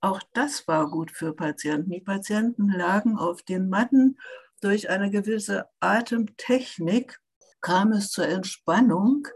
Auch 0.00 0.20
das 0.32 0.68
war 0.68 0.88
gut 0.90 1.10
für 1.10 1.34
Patienten. 1.34 1.90
Die 1.90 2.00
Patienten 2.00 2.68
lagen 2.70 3.18
auf 3.18 3.42
den 3.42 3.68
Matten. 3.68 4.18
Durch 4.60 4.90
eine 4.90 5.10
gewisse 5.10 5.66
Atemtechnik 5.80 7.20
kam 7.60 7.92
es 7.92 8.10
zur 8.10 8.28
Entspannung 8.28 9.26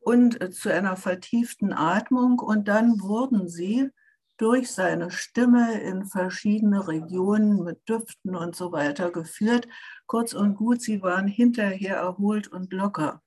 und 0.00 0.40
äh, 0.40 0.50
zu 0.50 0.72
einer 0.72 0.96
vertieften 0.96 1.72
Atmung. 1.72 2.40
Und 2.40 2.66
dann 2.66 3.00
wurden 3.00 3.48
sie 3.48 3.90
durch 4.38 4.70
seine 4.70 5.10
Stimme 5.10 5.80
in 5.80 6.04
verschiedene 6.04 6.86
Regionen 6.88 7.62
mit 7.62 7.88
Düften 7.88 8.34
und 8.34 8.56
so 8.56 8.72
weiter 8.72 9.10
geführt. 9.10 9.68
Kurz 10.06 10.32
und 10.32 10.54
gut, 10.54 10.80
sie 10.80 11.02
waren 11.02 11.26
hinterher 11.26 11.96
erholt 11.96 12.48
und 12.48 12.72
locker. 12.72 13.22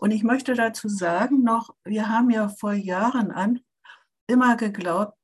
Und 0.00 0.12
ich 0.12 0.22
möchte 0.22 0.54
dazu 0.54 0.88
sagen 0.88 1.42
noch, 1.42 1.74
wir 1.84 2.08
haben 2.08 2.30
ja 2.30 2.48
vor 2.48 2.72
Jahren 2.72 3.30
an 3.30 3.60
immer 4.26 4.56
geglaubt, 4.56 5.14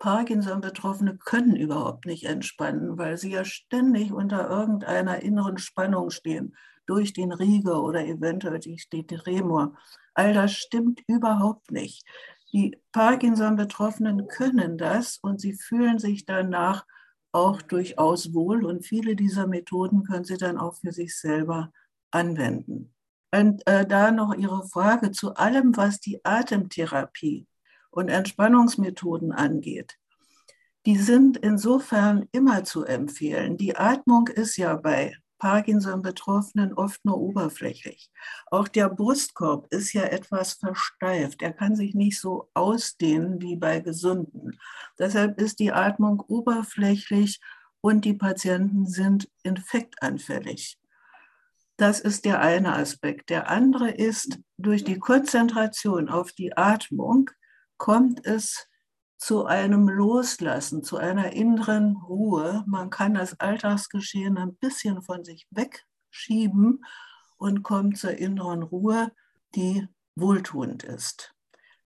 Parkinson-Betroffene 0.00 1.16
können 1.16 1.54
überhaupt 1.54 2.06
nicht 2.06 2.24
entspannen, 2.24 2.98
weil 2.98 3.16
sie 3.16 3.30
ja 3.30 3.44
ständig 3.44 4.12
unter 4.12 4.50
irgendeiner 4.50 5.22
inneren 5.22 5.58
Spannung 5.58 6.10
stehen. 6.10 6.56
durch 6.88 7.12
den 7.12 7.32
Rieger 7.32 7.82
oder 7.82 8.06
eventuell 8.06 8.60
durch 8.60 8.88
den 8.88 9.18
Remor. 9.20 9.76
All 10.14 10.32
das 10.32 10.52
stimmt 10.52 11.02
überhaupt 11.08 11.72
nicht. 11.72 12.06
Die 12.52 12.80
Parkinson-Betroffenen 12.92 14.28
können 14.28 14.78
das 14.78 15.18
und 15.18 15.40
sie 15.40 15.54
fühlen 15.54 15.98
sich 15.98 16.26
danach 16.26 16.86
auch 17.32 17.60
durchaus 17.60 18.32
wohl 18.34 18.64
und 18.64 18.86
viele 18.86 19.16
dieser 19.16 19.48
Methoden 19.48 20.04
können 20.04 20.24
sie 20.24 20.36
dann 20.36 20.58
auch 20.58 20.76
für 20.76 20.92
sich 20.92 21.18
selber 21.18 21.72
anwenden. 22.12 22.95
Und 23.36 23.66
äh, 23.66 23.86
da 23.86 24.10
noch 24.10 24.34
Ihre 24.34 24.66
Frage 24.66 25.10
zu 25.10 25.34
allem, 25.34 25.76
was 25.76 26.00
die 26.00 26.24
Atemtherapie 26.24 27.46
und 27.90 28.08
Entspannungsmethoden 28.08 29.32
angeht. 29.32 29.98
Die 30.86 30.96
sind 30.96 31.36
insofern 31.36 32.28
immer 32.32 32.64
zu 32.64 32.84
empfehlen. 32.84 33.56
Die 33.56 33.76
Atmung 33.76 34.28
ist 34.28 34.56
ja 34.56 34.76
bei 34.76 35.16
Parkinson-Betroffenen 35.38 36.72
oft 36.72 37.04
nur 37.04 37.18
oberflächlich. 37.18 38.10
Auch 38.50 38.68
der 38.68 38.88
Brustkorb 38.88 39.66
ist 39.70 39.92
ja 39.92 40.04
etwas 40.04 40.54
versteift. 40.54 41.42
Er 41.42 41.52
kann 41.52 41.76
sich 41.76 41.94
nicht 41.94 42.18
so 42.20 42.48
ausdehnen 42.54 43.42
wie 43.42 43.56
bei 43.56 43.80
Gesunden. 43.80 44.58
Deshalb 44.98 45.38
ist 45.40 45.58
die 45.58 45.72
Atmung 45.72 46.20
oberflächlich 46.20 47.40
und 47.80 48.04
die 48.04 48.14
Patienten 48.14 48.86
sind 48.86 49.28
infektanfällig. 49.42 50.78
Das 51.76 52.00
ist 52.00 52.24
der 52.24 52.40
eine 52.40 52.74
Aspekt. 52.74 53.28
Der 53.28 53.50
andere 53.50 53.90
ist, 53.90 54.38
durch 54.56 54.82
die 54.84 54.98
Konzentration 54.98 56.08
auf 56.08 56.32
die 56.32 56.56
Atmung 56.56 57.30
kommt 57.76 58.24
es 58.24 58.68
zu 59.18 59.44
einem 59.46 59.88
Loslassen, 59.88 60.82
zu 60.82 60.96
einer 60.96 61.32
inneren 61.32 61.96
Ruhe. 61.96 62.64
Man 62.66 62.90
kann 62.90 63.14
das 63.14 63.38
Alltagsgeschehen 63.40 64.38
ein 64.38 64.56
bisschen 64.56 65.02
von 65.02 65.24
sich 65.24 65.46
wegschieben 65.50 66.84
und 67.36 67.62
kommt 67.62 67.98
zur 67.98 68.12
inneren 68.12 68.62
Ruhe, 68.62 69.12
die 69.54 69.86
wohltuend 70.14 70.82
ist. 70.82 71.34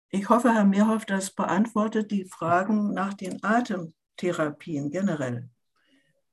Ich 0.10 0.30
hoffe, 0.30 0.54
Herr 0.54 0.66
Mehrhoff, 0.66 1.06
das 1.06 1.32
beantwortet 1.32 2.12
die 2.12 2.26
Fragen 2.26 2.94
nach 2.94 3.14
den 3.14 3.44
Atemtherapien 3.44 4.90
generell. 4.92 5.50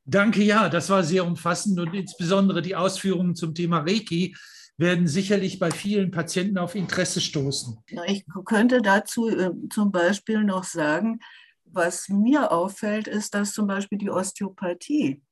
Danke, 0.08 0.42
ja, 0.42 0.68
das 0.68 0.88
war 0.88 1.02
sehr 1.02 1.26
umfassend 1.26 1.80
und 1.80 1.92
insbesondere 1.92 2.62
die 2.62 2.76
Ausführungen 2.76 3.34
zum 3.34 3.54
Thema 3.54 3.80
Reiki 3.80 4.36
werden 4.78 5.08
sicherlich 5.08 5.58
bei 5.58 5.70
vielen 5.70 6.12
Patienten 6.12 6.58
auf 6.58 6.75
Interesse 6.76 7.20
stoßen. 7.20 7.78
Ich 8.06 8.25
könnte 8.44 8.82
dazu 8.82 9.28
äh, 9.28 9.50
zum 9.70 9.90
Beispiel 9.90 10.44
noch 10.44 10.64
sagen, 10.64 11.18
was 11.64 12.08
mir 12.08 12.52
auffällt, 12.52 13.08
ist, 13.08 13.34
dass 13.34 13.52
zum 13.52 13.66
Beispiel 13.66 13.98
die 13.98 14.10
Osteopathie 14.10 15.22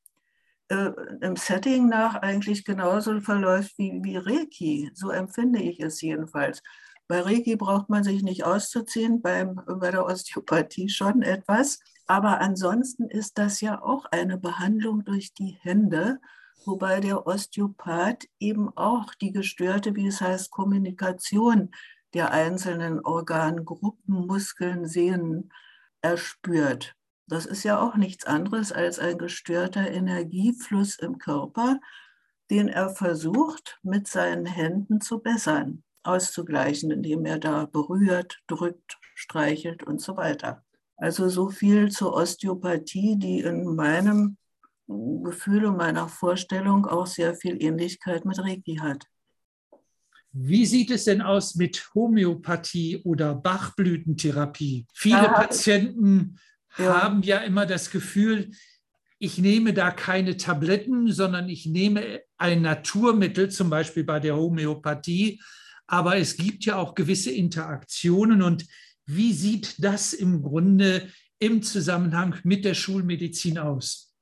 äh, 0.68 0.90
im 1.20 1.36
Setting 1.36 1.88
nach 1.88 2.16
eigentlich 2.16 2.64
genauso 2.64 3.20
verläuft 3.20 3.78
wie, 3.78 4.00
wie 4.02 4.16
Reiki. 4.16 4.90
So 4.94 5.10
empfinde 5.10 5.60
ich 5.60 5.78
es 5.80 6.00
jedenfalls. 6.00 6.62
Bei 7.06 7.20
Reiki 7.20 7.54
braucht 7.56 7.90
man 7.90 8.02
sich 8.02 8.22
nicht 8.22 8.44
auszuziehen, 8.44 9.22
beim, 9.22 9.60
bei 9.78 9.90
der 9.90 10.04
Osteopathie 10.06 10.88
schon 10.88 11.22
etwas. 11.22 11.78
Aber 12.06 12.40
ansonsten 12.40 13.08
ist 13.08 13.38
das 13.38 13.60
ja 13.60 13.82
auch 13.82 14.04
eine 14.06 14.36
Behandlung 14.36 15.04
durch 15.04 15.32
die 15.32 15.58
Hände 15.60 16.20
wobei 16.66 17.00
der 17.00 17.26
Osteopath 17.26 18.26
eben 18.38 18.74
auch 18.76 19.14
die 19.14 19.32
gestörte, 19.32 19.94
wie 19.94 20.06
es 20.06 20.20
heißt, 20.20 20.50
Kommunikation 20.50 21.70
der 22.14 22.30
einzelnen 22.30 23.04
Organgruppen, 23.04 24.26
Muskeln, 24.26 24.86
Sehnen 24.86 25.52
erspürt. 26.00 26.94
Das 27.26 27.46
ist 27.46 27.64
ja 27.64 27.80
auch 27.80 27.96
nichts 27.96 28.24
anderes 28.26 28.70
als 28.70 28.98
ein 28.98 29.18
gestörter 29.18 29.90
Energiefluss 29.90 30.98
im 30.98 31.18
Körper, 31.18 31.80
den 32.50 32.68
er 32.68 32.90
versucht 32.90 33.78
mit 33.82 34.06
seinen 34.06 34.46
Händen 34.46 35.00
zu 35.00 35.20
bessern, 35.20 35.82
auszugleichen, 36.02 36.90
indem 36.90 37.24
er 37.24 37.38
da 37.38 37.64
berührt, 37.64 38.42
drückt, 38.46 38.98
streichelt 39.14 39.82
und 39.82 40.00
so 40.00 40.16
weiter. 40.16 40.62
Also 40.96 41.28
so 41.28 41.48
viel 41.48 41.90
zur 41.90 42.14
Osteopathie, 42.14 43.16
die 43.18 43.40
in 43.40 43.74
meinem 43.74 44.36
Gefühl 44.86 45.64
und 45.64 45.76
meiner 45.76 46.08
Vorstellung 46.08 46.86
auch 46.86 47.06
sehr 47.06 47.34
viel 47.34 47.62
Ähnlichkeit 47.62 48.24
mit 48.24 48.38
Reiki 48.38 48.76
hat. 48.76 49.06
Wie 50.32 50.66
sieht 50.66 50.90
es 50.90 51.04
denn 51.04 51.22
aus 51.22 51.54
mit 51.54 51.90
Homöopathie 51.94 53.00
oder 53.04 53.34
Bachblütentherapie? 53.34 54.86
Viele 54.92 55.22
ja, 55.22 55.32
Patienten 55.32 56.38
ja. 56.76 57.02
haben 57.02 57.22
ja 57.22 57.38
immer 57.38 57.66
das 57.66 57.90
Gefühl, 57.90 58.50
ich 59.18 59.38
nehme 59.38 59.72
da 59.72 59.90
keine 59.90 60.36
Tabletten, 60.36 61.10
sondern 61.12 61.48
ich 61.48 61.66
nehme 61.66 62.20
ein 62.36 62.62
Naturmittel, 62.62 63.48
zum 63.50 63.70
Beispiel 63.70 64.04
bei 64.04 64.20
der 64.20 64.36
Homöopathie. 64.36 65.40
Aber 65.86 66.16
es 66.16 66.36
gibt 66.36 66.64
ja 66.64 66.76
auch 66.76 66.94
gewisse 66.94 67.30
Interaktionen. 67.30 68.42
Und 68.42 68.66
wie 69.06 69.32
sieht 69.32 69.82
das 69.82 70.12
im 70.12 70.42
Grunde 70.42 71.08
im 71.38 71.62
Zusammenhang 71.62 72.36
mit 72.44 72.64
der 72.64 72.74
Schulmedizin 72.74 73.58
aus? 73.58 74.14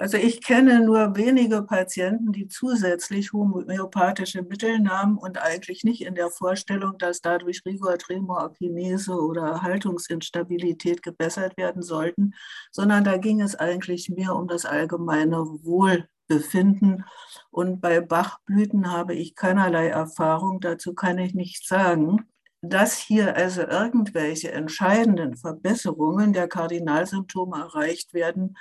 Also 0.00 0.16
ich 0.16 0.40
kenne 0.40 0.80
nur 0.80 1.14
wenige 1.14 1.60
Patienten, 1.62 2.32
die 2.32 2.48
zusätzlich 2.48 3.34
homöopathische 3.34 4.40
Mittel 4.40 4.78
nahmen 4.78 5.18
und 5.18 5.36
eigentlich 5.36 5.84
nicht 5.84 6.00
in 6.00 6.14
der 6.14 6.30
Vorstellung, 6.30 6.96
dass 6.96 7.20
dadurch 7.20 7.60
Rigor, 7.66 7.98
Tremor, 7.98 8.54
Kinese 8.54 9.12
oder 9.12 9.60
Haltungsinstabilität 9.60 11.02
gebessert 11.02 11.58
werden 11.58 11.82
sollten, 11.82 12.32
sondern 12.72 13.04
da 13.04 13.18
ging 13.18 13.42
es 13.42 13.56
eigentlich 13.56 14.08
mehr 14.08 14.34
um 14.34 14.48
das 14.48 14.64
allgemeine 14.64 15.36
Wohlbefinden. 15.36 17.04
Und 17.50 17.82
bei 17.82 18.00
Bachblüten 18.00 18.90
habe 18.90 19.14
ich 19.14 19.34
keinerlei 19.34 19.88
Erfahrung, 19.88 20.62
dazu 20.62 20.94
kann 20.94 21.18
ich 21.18 21.34
nichts 21.34 21.68
sagen. 21.68 22.26
Dass 22.62 22.98
hier 22.98 23.36
also 23.36 23.62
irgendwelche 23.62 24.52
entscheidenden 24.52 25.36
Verbesserungen 25.36 26.32
der 26.32 26.48
Kardinalsymptome 26.48 27.58
erreicht 27.58 28.12
werden, 28.12 28.56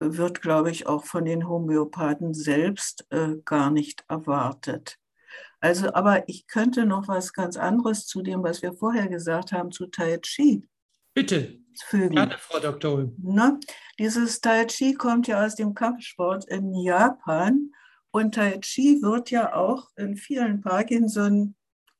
wird, 0.00 0.42
glaube 0.42 0.70
ich, 0.70 0.86
auch 0.86 1.04
von 1.04 1.24
den 1.24 1.48
Homöopathen 1.48 2.34
selbst 2.34 3.06
äh, 3.10 3.36
gar 3.44 3.70
nicht 3.70 4.04
erwartet. 4.08 4.98
Also, 5.60 5.94
aber 5.94 6.28
ich 6.28 6.46
könnte 6.46 6.84
noch 6.84 7.08
was 7.08 7.32
ganz 7.32 7.56
anderes 7.56 8.06
zu 8.06 8.22
dem, 8.22 8.42
was 8.42 8.60
wir 8.60 8.74
vorher 8.74 9.08
gesagt 9.08 9.52
haben, 9.52 9.70
zu 9.70 9.86
Tai 9.86 10.18
Chi. 10.18 10.68
Bitte. 11.14 11.58
Fügen. 11.86 12.14
Gerne, 12.14 12.36
Frau 12.38 12.60
Doktorin. 12.60 13.16
Ne? 13.20 13.58
Dieses 13.98 14.40
Tai 14.40 14.66
Chi 14.66 14.94
kommt 14.94 15.26
ja 15.26 15.44
aus 15.44 15.56
dem 15.56 15.74
Kampfsport 15.74 16.44
in 16.44 16.74
Japan 16.74 17.72
und 18.10 18.34
Tai 18.34 18.58
Chi 18.60 19.00
wird 19.02 19.30
ja 19.30 19.54
auch 19.54 19.88
in 19.96 20.16
vielen 20.16 20.60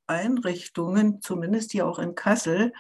Parkinson-Einrichtungen, 0.07 1.21
zumindest 1.21 1.73
hier 1.73 1.87
auch 1.87 1.99
in 1.99 2.15
Kassel, 2.15 2.73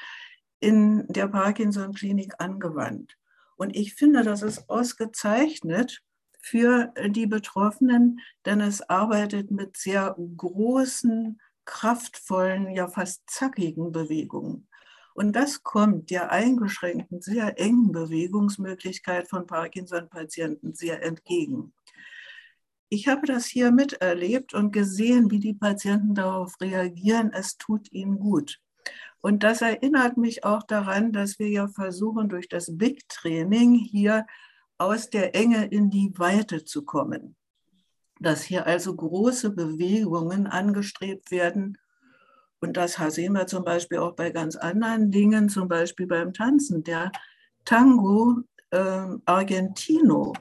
in 0.60 1.06
der 1.08 1.28
Parkinson-Klinik 1.28 2.34
angewandt. 2.38 3.16
Und 3.56 3.76
ich 3.76 3.94
finde, 3.94 4.22
das 4.22 4.42
ist 4.42 4.68
ausgezeichnet 4.68 6.02
für 6.40 6.92
die 7.08 7.26
Betroffenen, 7.26 8.20
denn 8.44 8.60
es 8.60 8.82
arbeitet 8.82 9.50
mit 9.50 9.76
sehr 9.76 10.16
großen, 10.36 11.40
kraftvollen, 11.64 12.70
ja 12.70 12.88
fast 12.88 13.22
zackigen 13.26 13.92
Bewegungen. 13.92 14.68
Und 15.14 15.34
das 15.36 15.62
kommt 15.62 16.10
der 16.10 16.32
eingeschränkten, 16.32 17.22
sehr 17.22 17.58
engen 17.58 17.92
Bewegungsmöglichkeit 17.92 19.28
von 19.28 19.46
Parkinson-Patienten 19.46 20.74
sehr 20.74 21.02
entgegen. 21.04 21.72
Ich 22.94 23.08
habe 23.08 23.26
das 23.26 23.46
hier 23.46 23.72
miterlebt 23.72 24.54
und 24.54 24.70
gesehen, 24.70 25.28
wie 25.32 25.40
die 25.40 25.52
Patienten 25.52 26.14
darauf 26.14 26.60
reagieren. 26.60 27.32
Es 27.32 27.56
tut 27.56 27.90
ihnen 27.90 28.20
gut. 28.20 28.60
Und 29.20 29.42
das 29.42 29.62
erinnert 29.62 30.16
mich 30.16 30.44
auch 30.44 30.62
daran, 30.62 31.10
dass 31.10 31.40
wir 31.40 31.48
ja 31.48 31.66
versuchen, 31.66 32.28
durch 32.28 32.48
das 32.48 32.78
Big 32.78 33.08
Training 33.08 33.74
hier 33.74 34.26
aus 34.78 35.10
der 35.10 35.34
Enge 35.34 35.66
in 35.66 35.90
die 35.90 36.12
Weite 36.18 36.64
zu 36.64 36.84
kommen. 36.84 37.34
Dass 38.20 38.44
hier 38.44 38.64
also 38.64 38.94
große 38.94 39.50
Bewegungen 39.50 40.46
angestrebt 40.46 41.32
werden. 41.32 41.76
Und 42.60 42.76
das 42.76 42.94
sehen 43.08 43.32
wir 43.32 43.48
zum 43.48 43.64
Beispiel 43.64 43.98
auch 43.98 44.14
bei 44.14 44.30
ganz 44.30 44.54
anderen 44.54 45.10
Dingen, 45.10 45.48
zum 45.48 45.66
Beispiel 45.66 46.06
beim 46.06 46.32
Tanzen. 46.32 46.84
Der 46.84 47.10
Tango 47.64 48.42
äh, 48.70 49.16
Argentino 49.24 50.32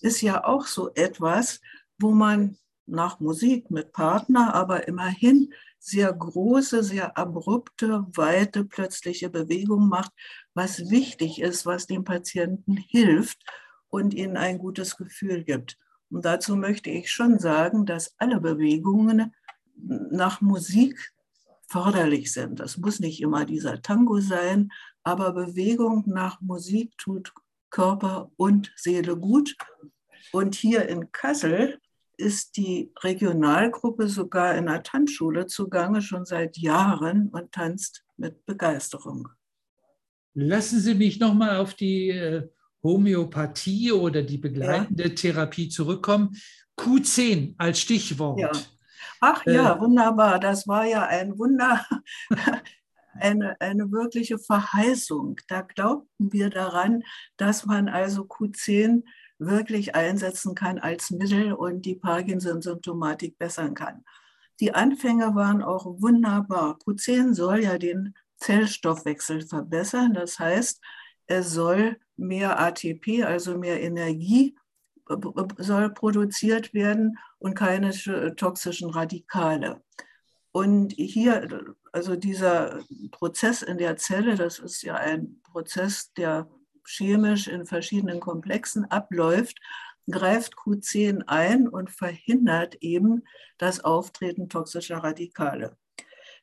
ist 0.00 0.22
ja 0.22 0.44
auch 0.44 0.64
so 0.64 0.94
etwas, 0.94 1.60
wo 2.00 2.12
man 2.12 2.56
nach 2.86 3.20
Musik 3.20 3.70
mit 3.70 3.92
Partner, 3.92 4.54
aber 4.54 4.88
immerhin 4.88 5.52
sehr 5.78 6.12
große, 6.12 6.82
sehr 6.82 7.16
abrupte, 7.16 8.06
weite, 8.14 8.64
plötzliche 8.64 9.30
Bewegungen 9.30 9.88
macht, 9.88 10.12
was 10.54 10.90
wichtig 10.90 11.40
ist, 11.40 11.64
was 11.64 11.86
dem 11.86 12.04
Patienten 12.04 12.76
hilft 12.76 13.38
und 13.88 14.12
ihnen 14.12 14.36
ein 14.36 14.58
gutes 14.58 14.96
Gefühl 14.96 15.44
gibt. 15.44 15.78
Und 16.10 16.24
dazu 16.24 16.56
möchte 16.56 16.90
ich 16.90 17.10
schon 17.10 17.38
sagen, 17.38 17.86
dass 17.86 18.14
alle 18.18 18.40
Bewegungen 18.40 19.34
nach 19.76 20.40
Musik 20.40 21.12
förderlich 21.68 22.32
sind. 22.32 22.60
Das 22.60 22.76
muss 22.76 23.00
nicht 23.00 23.22
immer 23.22 23.44
dieser 23.44 23.80
Tango 23.80 24.20
sein, 24.20 24.70
aber 25.02 25.32
Bewegung 25.32 26.04
nach 26.06 26.40
Musik 26.40 26.98
tut 26.98 27.32
Körper 27.70 28.30
und 28.36 28.72
Seele 28.76 29.16
gut. 29.16 29.56
Und 30.32 30.54
hier 30.54 30.88
in 30.88 31.12
Kassel 31.12 31.78
ist 32.20 32.56
die 32.56 32.92
Regionalgruppe 33.02 34.08
sogar 34.08 34.54
in 34.54 34.66
der 34.66 34.82
Tanzschule 34.82 35.46
zugange, 35.46 36.02
schon 36.02 36.24
seit 36.24 36.56
Jahren 36.56 37.28
und 37.28 37.52
tanzt 37.52 38.04
mit 38.16 38.44
Begeisterung. 38.46 39.28
Lassen 40.34 40.78
Sie 40.80 40.94
mich 40.94 41.18
nochmal 41.18 41.56
auf 41.56 41.74
die 41.74 42.10
äh, 42.10 42.48
Homöopathie 42.82 43.92
oder 43.92 44.22
die 44.22 44.38
begleitende 44.38 45.08
ja. 45.08 45.14
Therapie 45.14 45.68
zurückkommen. 45.68 46.36
Q10 46.78 47.54
als 47.58 47.80
Stichwort. 47.80 48.38
Ja. 48.38 48.52
Ach 49.20 49.44
ja, 49.46 49.76
äh, 49.76 49.80
wunderbar. 49.80 50.38
Das 50.38 50.66
war 50.66 50.86
ja 50.86 51.06
ein 51.06 51.38
Wunder, 51.38 51.84
eine, 53.14 53.60
eine 53.60 53.90
wirkliche 53.90 54.38
Verheißung. 54.38 55.36
Da 55.48 55.62
glaubten 55.62 56.32
wir 56.32 56.48
daran, 56.48 57.02
dass 57.36 57.66
man 57.66 57.88
also 57.88 58.22
Q10 58.22 59.02
wirklich 59.40 59.94
einsetzen 59.94 60.54
kann 60.54 60.78
als 60.78 61.10
Mittel 61.10 61.52
und 61.52 61.82
die 61.82 61.96
Parkinson-Symptomatik 61.96 63.38
bessern 63.38 63.74
kann. 63.74 64.04
Die 64.60 64.74
Anfänge 64.74 65.34
waren 65.34 65.62
auch 65.62 65.86
wunderbar. 65.86 66.78
Q10 66.86 67.34
soll 67.34 67.64
ja 67.64 67.78
den 67.78 68.14
Zellstoffwechsel 68.36 69.46
verbessern. 69.46 70.12
Das 70.12 70.38
heißt, 70.38 70.80
es 71.26 71.50
soll 71.50 71.98
mehr 72.16 72.60
ATP, 72.60 73.24
also 73.24 73.56
mehr 73.56 73.80
Energie, 73.80 74.56
soll 75.56 75.90
produziert 75.90 76.74
werden 76.74 77.18
und 77.38 77.54
keine 77.54 77.90
toxischen 78.36 78.90
Radikale. 78.90 79.82
Und 80.52 80.92
hier, 80.92 81.74
also 81.92 82.16
dieser 82.16 82.80
Prozess 83.10 83.62
in 83.62 83.78
der 83.78 83.96
Zelle, 83.96 84.34
das 84.34 84.58
ist 84.58 84.82
ja 84.82 84.96
ein 84.96 85.40
Prozess, 85.42 86.12
der 86.12 86.48
chemisch 86.86 87.48
in 87.48 87.66
verschiedenen 87.66 88.20
Komplexen 88.20 88.84
abläuft, 88.90 89.58
greift 90.10 90.54
Q10 90.54 91.24
ein 91.26 91.68
und 91.68 91.90
verhindert 91.90 92.76
eben 92.80 93.24
das 93.58 93.80
Auftreten 93.84 94.48
toxischer 94.48 94.98
Radikale. 94.98 95.76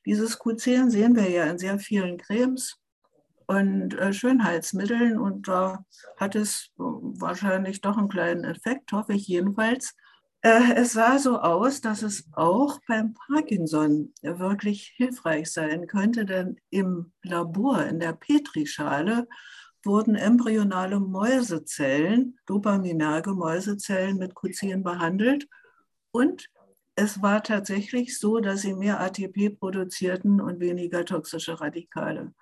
Dieses 0.06 0.40
Q10 0.40 0.90
sehen 0.90 1.16
wir 1.16 1.30
ja 1.30 1.46
in 1.46 1.58
sehr 1.58 1.80
vielen 1.80 2.18
Cremes 2.18 2.80
und 3.48 3.94
äh, 3.96 4.14
Schönheitsmitteln 4.14 5.18
und 5.18 5.48
da 5.48 5.86
hat 6.18 6.36
es 6.36 6.72
wahrscheinlich 6.78 7.82
doch 7.82 7.98
einen 7.98 8.10
kleinen 8.10 8.44
Effekt, 8.44 8.92
hoffe 8.92 9.14
ich 9.14 9.28
jedenfalls. 9.28 9.96
Äh, 10.42 10.74
es 10.76 10.94
sah 10.94 11.18
so 11.18 11.40
aus, 11.40 11.82
dass 11.82 12.04
es 12.04 12.26
auch 12.34 12.80
beim 12.88 13.14
Parkinson 13.14 14.14
wirklich 14.22 14.94
hilfreich 14.96 15.52
sein 15.52 15.88
könnte, 15.88 16.26
denn 16.26 16.58
im 16.70 17.12
Labor, 17.24 17.84
in 17.84 18.00
der 18.00 18.14
Petrischale, 18.14 19.28
wurden 19.84 20.16
embryonale 20.16 21.00
Mäusezellen, 21.00 22.38
dopaminerge 22.46 23.34
Mäusezellen 23.34 24.18
mit 24.18 24.34
Q10 24.34 24.84
behandelt 24.84 25.48
und 26.12 26.50
es 26.96 27.22
war 27.22 27.44
tatsächlich 27.44 28.18
so, 28.18 28.40
dass 28.40 28.62
sie 28.62 28.74
mehr 28.74 29.00
ATP 29.00 29.52
produzierten 29.52 30.42
und 30.42 30.60
weniger 30.60 31.06
toxische 31.06 31.62
Radikale. 31.62 32.34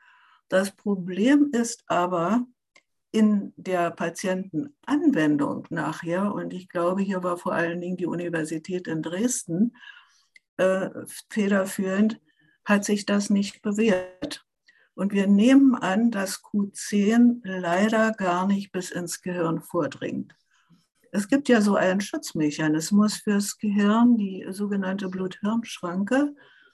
Das 0.48 0.72
Problem 0.72 1.50
ist 1.52 1.84
aber 1.88 2.46
in 3.12 3.54
der 3.58 3.92
Patientenanwendung 3.92 5.68
nachher, 5.70 6.34
und 6.34 6.54
ich 6.54 6.70
glaube, 6.70 7.02
hier 7.02 7.22
war 7.24 7.38
vor 7.38 7.54
allen 7.54 7.82
Dingen 7.82 7.98
die 7.98 8.06
Universität 8.06 8.88
in 8.88 9.02
Dresden 9.02 9.76
äh, 10.58 10.90
federführend, 11.30 12.22
hat 12.64 12.86
sich 12.86 13.06
das 13.06 13.30
nicht 13.30 13.62
bewährt. 13.62 14.46
Und 14.96 15.12
wir 15.12 15.28
nehmen 15.28 15.76
an, 15.76 16.10
dass 16.10 16.42
Q10 16.42 17.42
leider 17.44 18.12
gar 18.12 18.48
nicht 18.48 18.72
bis 18.72 18.92
ins 18.92 19.22
Gehirn 19.22 19.62
vordringt. 19.62 20.34
Es 21.12 21.28
gibt 21.28 21.50
ja 21.50 21.62
so 21.62 21.76
einen 21.76 22.02
Schutzmechanismus 22.02 23.18
fürs 23.18 23.58
Gehirn, 23.58 24.18
die 24.18 24.46
sogenannte 24.50 25.10
Blut-Hirn-Schranke, 25.10 26.34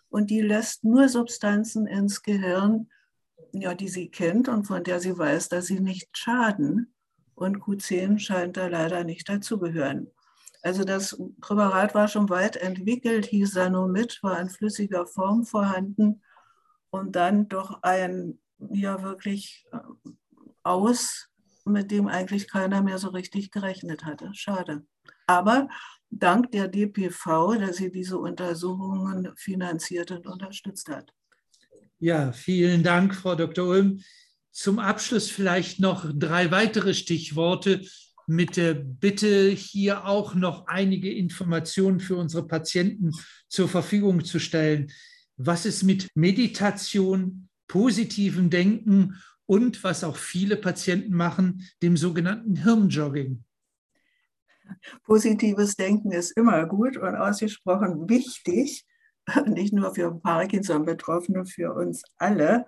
und 0.10 0.29
die 0.29 0.41
lässt 0.41 0.84
nur 0.84 1.10
Substanzen 1.10 1.88
ins 1.88 2.21
Gehirn, 2.21 2.89
ja, 3.53 3.73
die 3.73 3.88
sie 3.88 4.10
kennt 4.10 4.49
und 4.49 4.65
von 4.65 4.84
der 4.84 4.99
sie 4.99 5.17
weiß, 5.17 5.49
dass 5.49 5.65
sie 5.67 5.79
nicht 5.79 6.15
schaden. 6.17 6.93
Und 7.34 7.57
Q10 7.57 8.19
scheint 8.19 8.57
da 8.57 8.67
leider 8.67 9.03
nicht 9.03 9.29
dazugehören. 9.29 10.12
Also 10.62 10.84
das 10.84 11.19
Präparat 11.39 11.95
war 11.95 12.07
schon 12.07 12.29
weit 12.29 12.55
entwickelt, 12.57 13.25
hieß 13.25 13.53
Sanomid, 13.53 14.19
war 14.21 14.39
in 14.39 14.49
flüssiger 14.49 15.07
Form 15.07 15.43
vorhanden 15.43 16.21
und 16.91 17.15
dann 17.15 17.47
doch 17.47 17.82
ein 17.82 18.39
ja 18.69 19.01
wirklich 19.01 19.65
äh, 19.71 19.77
aus, 20.63 21.30
mit 21.65 21.91
dem 21.91 22.08
eigentlich 22.08 22.47
keiner 22.47 22.82
mehr 22.82 22.97
so 22.97 23.10
richtig 23.10 23.51
gerechnet 23.51 24.06
hatte. 24.06 24.30
Schade. 24.34 24.86
Aber 25.25 25.69
dank 26.10 26.51
der 26.51 26.67
DPV, 26.67 27.56
dass 27.56 27.77
sie 27.77 27.91
diese 27.91 28.17
Untersuchungen 28.17 29.32
finanziert 29.38 30.12
und 30.12 30.27
unterstützt 30.27 30.89
hat. 30.89 31.12
Ja, 31.99 32.32
vielen 32.32 32.84
Dank, 32.84 33.15
Frau 33.15 33.36
Dr. 33.36 33.67
Ulm. 33.67 34.01
Zum 34.51 34.80
Abschluss 34.80 35.30
vielleicht 35.30 35.80
noch 35.80 36.06
drei 36.13 36.51
weitere 36.51 36.93
Stichworte 36.93 37.82
mit 38.27 38.58
der 38.58 38.73
Bitte, 38.73 39.49
hier 39.49 40.06
auch 40.06 40.36
noch 40.36 40.67
einige 40.67 41.12
Informationen 41.13 41.99
für 41.99 42.17
unsere 42.17 42.47
Patienten 42.47 43.12
zur 43.47 43.69
Verfügung 43.69 44.23
zu 44.25 44.39
stellen 44.39 44.91
was 45.45 45.65
ist 45.65 45.84
mit 45.84 46.10
Meditation, 46.15 47.49
positivem 47.67 48.49
Denken 48.49 49.21
und 49.45 49.84
was 49.84 50.04
auch 50.04 50.17
viele 50.17 50.58
Patienten 50.58 51.13
machen, 51.15 51.67
dem 51.82 51.97
sogenannten 51.97 52.58
Hirnjogging. 52.58 53.43
Positives 55.04 55.75
Denken 55.75 56.12
ist 56.12 56.32
immer 56.32 56.65
gut 56.65 56.97
und 56.97 57.15
ausgesprochen 57.15 58.10
wichtig, 58.10 58.86
nicht 59.47 59.73
nur 59.73 59.93
für 59.93 60.13
Parkinson-Betroffene, 60.13 61.45
für 61.45 61.73
uns 61.73 62.04
alle. 62.17 62.65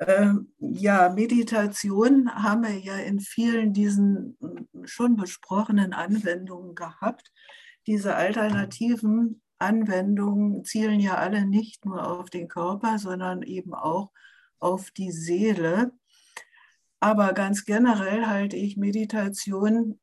Ähm, 0.00 0.52
ja, 0.58 1.10
Meditation 1.10 2.30
haben 2.34 2.62
wir 2.62 2.78
ja 2.78 2.96
in 2.96 3.20
vielen 3.20 3.72
diesen 3.72 4.36
schon 4.84 5.16
besprochenen 5.16 5.92
Anwendungen 5.92 6.74
gehabt. 6.74 7.32
Diese 7.86 8.14
alternativen 8.14 9.41
Anwendungen 9.62 10.64
zielen 10.64 11.00
ja 11.00 11.16
alle 11.16 11.46
nicht 11.46 11.84
nur 11.84 12.06
auf 12.06 12.30
den 12.30 12.48
Körper, 12.48 12.98
sondern 12.98 13.42
eben 13.42 13.74
auch 13.74 14.10
auf 14.58 14.90
die 14.90 15.12
Seele. 15.12 15.92
Aber 17.00 17.32
ganz 17.32 17.64
generell 17.64 18.26
halte 18.26 18.56
ich 18.56 18.76
Meditation 18.76 19.98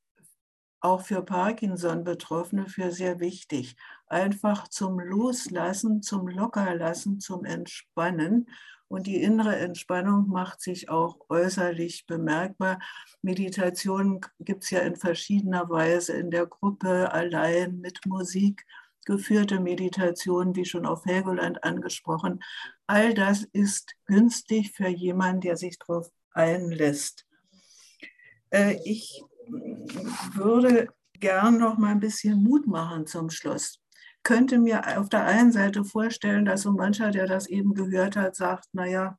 auch 0.81 1.01
für 1.01 1.23
Parkinson-Betroffene 1.23 2.67
für 2.67 2.91
sehr 2.91 3.19
wichtig. 3.19 3.75
Einfach 4.07 4.67
zum 4.67 4.99
Loslassen, 4.99 6.01
zum 6.01 6.27
Lockerlassen, 6.27 7.19
zum 7.19 7.45
Entspannen. 7.45 8.49
Und 8.87 9.05
die 9.05 9.21
innere 9.21 9.55
Entspannung 9.57 10.29
macht 10.29 10.61
sich 10.61 10.89
auch 10.89 11.19
äußerlich 11.29 12.07
bemerkbar. 12.07 12.79
Meditation 13.21 14.21
gibt 14.39 14.63
es 14.63 14.71
ja 14.71 14.79
in 14.79 14.95
verschiedener 14.95 15.69
Weise 15.69 16.13
in 16.13 16.31
der 16.31 16.47
Gruppe, 16.47 17.11
allein, 17.11 17.79
mit 17.79 18.05
Musik 18.05 18.65
geführte 19.05 19.59
Meditation, 19.59 20.55
wie 20.55 20.65
schon 20.65 20.85
auf 20.85 21.05
Helgoland 21.05 21.63
angesprochen. 21.63 22.41
All 22.87 23.13
das 23.13 23.43
ist 23.53 23.95
günstig 24.05 24.71
für 24.71 24.87
jemanden, 24.87 25.41
der 25.41 25.57
sich 25.57 25.77
darauf 25.79 26.09
einlässt. 26.33 27.25
Äh, 28.51 28.77
ich 28.83 29.23
würde 30.33 30.89
gern 31.19 31.57
noch 31.57 31.77
mal 31.77 31.91
ein 31.91 31.99
bisschen 31.99 32.43
Mut 32.43 32.67
machen 32.67 33.07
zum 33.07 33.29
Schluss. 33.29 33.79
Könnte 34.23 34.59
mir 34.59 34.99
auf 34.99 35.09
der 35.09 35.25
einen 35.25 35.51
Seite 35.51 35.83
vorstellen, 35.83 36.45
dass 36.45 36.63
so 36.63 36.71
mancher, 36.71 37.11
der 37.11 37.25
das 37.25 37.47
eben 37.47 37.73
gehört 37.73 38.15
hat, 38.15 38.35
sagt, 38.35 38.65
naja, 38.73 39.17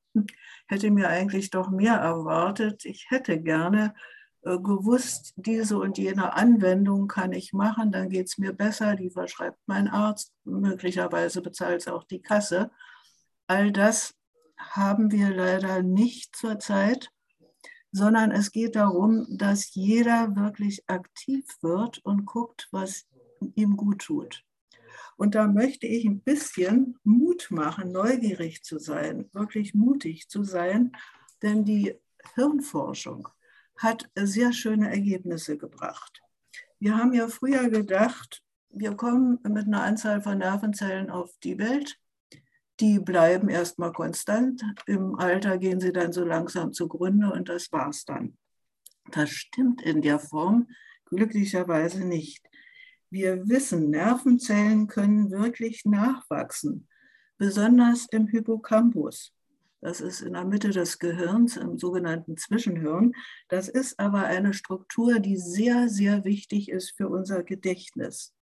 hätte 0.69 0.91
mir 0.91 1.09
eigentlich 1.09 1.51
doch 1.51 1.71
mehr 1.71 1.95
erwartet. 1.95 2.85
Ich 2.85 3.07
hätte 3.09 3.41
gerne 3.41 3.95
gewusst, 4.43 5.35
diese 5.37 5.79
und 5.79 5.99
jene 5.99 6.33
Anwendung 6.33 7.09
kann 7.09 7.33
ich 7.33 7.53
machen, 7.53 7.93
dann 7.93 8.09
geht 8.09 8.27
es 8.27 8.39
mir 8.39 8.53
besser, 8.53 8.97
die 8.97 9.11
verschreibt 9.11 9.59
mein 9.67 9.89
Arzt, 9.89 10.33
möglicherweise 10.45 11.43
bezahlt 11.43 11.83
es 11.83 11.89
auch 11.89 12.05
die 12.05 12.23
Kasse. 12.23 12.71
All 13.47 13.71
das 13.71 14.15
haben 14.57 15.11
wir 15.11 15.31
leider 15.31 15.83
nicht 15.83 16.37
zurzeit, 16.37 17.11
sondern 17.93 18.31
es 18.31 18.53
geht 18.53 18.77
darum, 18.77 19.27
dass 19.29 19.75
jeder 19.75 20.37
wirklich 20.37 20.89
aktiv 20.89 21.45
wird 21.61 21.99
und 21.99 22.25
guckt, 22.25 22.69
was 22.71 23.07
ihm 23.55 23.77
gut 23.77 24.03
tut. 24.03 24.45
Und 25.17 25.35
da 25.35 25.47
möchte 25.47 25.87
ich 25.87 26.05
ein 26.07 26.21
bisschen 26.21 26.99
Mut 27.05 27.49
machen, 27.51 27.93
neugierig 27.93 28.63
zu 28.63 28.79
sein, 28.79 29.29
wirklich 29.33 29.75
mutig 29.75 30.29
zu 30.29 30.45
sein, 30.45 30.93
denn 31.43 31.65
die 31.65 31.95
Hirnforschung 32.35 33.29
hat 33.81 34.11
sehr 34.15 34.53
schöne 34.53 34.91
Ergebnisse 34.91 35.57
gebracht. 35.57 36.21
Wir 36.79 36.97
haben 36.97 37.15
ja 37.15 37.29
früher 37.29 37.71
gedacht, 37.71 38.43
wir 38.69 38.95
kommen 38.95 39.39
mit 39.43 39.67
einer 39.67 39.83
Anzahl 39.83 40.23
von 40.23 40.39
Nervenzellen 40.39 41.11
auf 41.11 41.31
die 41.43 41.59
Welt. 41.59 41.99
Die 42.79 42.99
bleiben 42.99 43.49
erstmal 43.49 43.93
konstant. 43.93 44.63
Im 44.87 45.17
Alter 45.17 45.59
gehen 45.59 45.81
sie 45.81 45.93
dann 45.93 46.13
so 46.13 46.25
langsam 46.25 46.73
zugrunde 46.73 47.33
und 47.33 47.49
das 47.49 47.73
war's 47.73 48.05
dann. 48.05 48.37
Das 49.11 49.31
stimmt 49.31 49.83
in 49.83 50.03
der 50.03 50.19
Form 50.19 50.69
glücklicherweise 51.07 52.05
nicht. 52.05 52.47
Wir 53.09 53.49
wissen, 53.49 53.91
Nervenzellen 53.91 54.87
können 54.87 55.31
wirklich 55.31 55.85
nachwachsen, 55.85 56.87
besonders 57.39 58.07
im 58.11 58.29
Hippocampus. 58.29 59.33
Das 59.81 60.01
ist 60.01 60.21
in 60.21 60.35
der 60.35 60.45
Mitte 60.45 60.71
des 60.71 60.99
Gehirns, 60.99 61.57
im 61.57 61.79
sogenannten 61.79 62.37
Zwischenhirn. 62.37 63.13
Das 63.49 63.69
ist 63.69 63.99
aber 63.99 64.25
eine 64.25 64.53
Struktur, 64.53 65.21
die 65.21 65.37
sehr, 65.37 65.89
sehr 65.89 66.25
wichtig 66.25 66.69
ist 66.69 66.97
für 66.97 67.09
unser 67.09 67.43
Gedächtnis. 67.43 68.35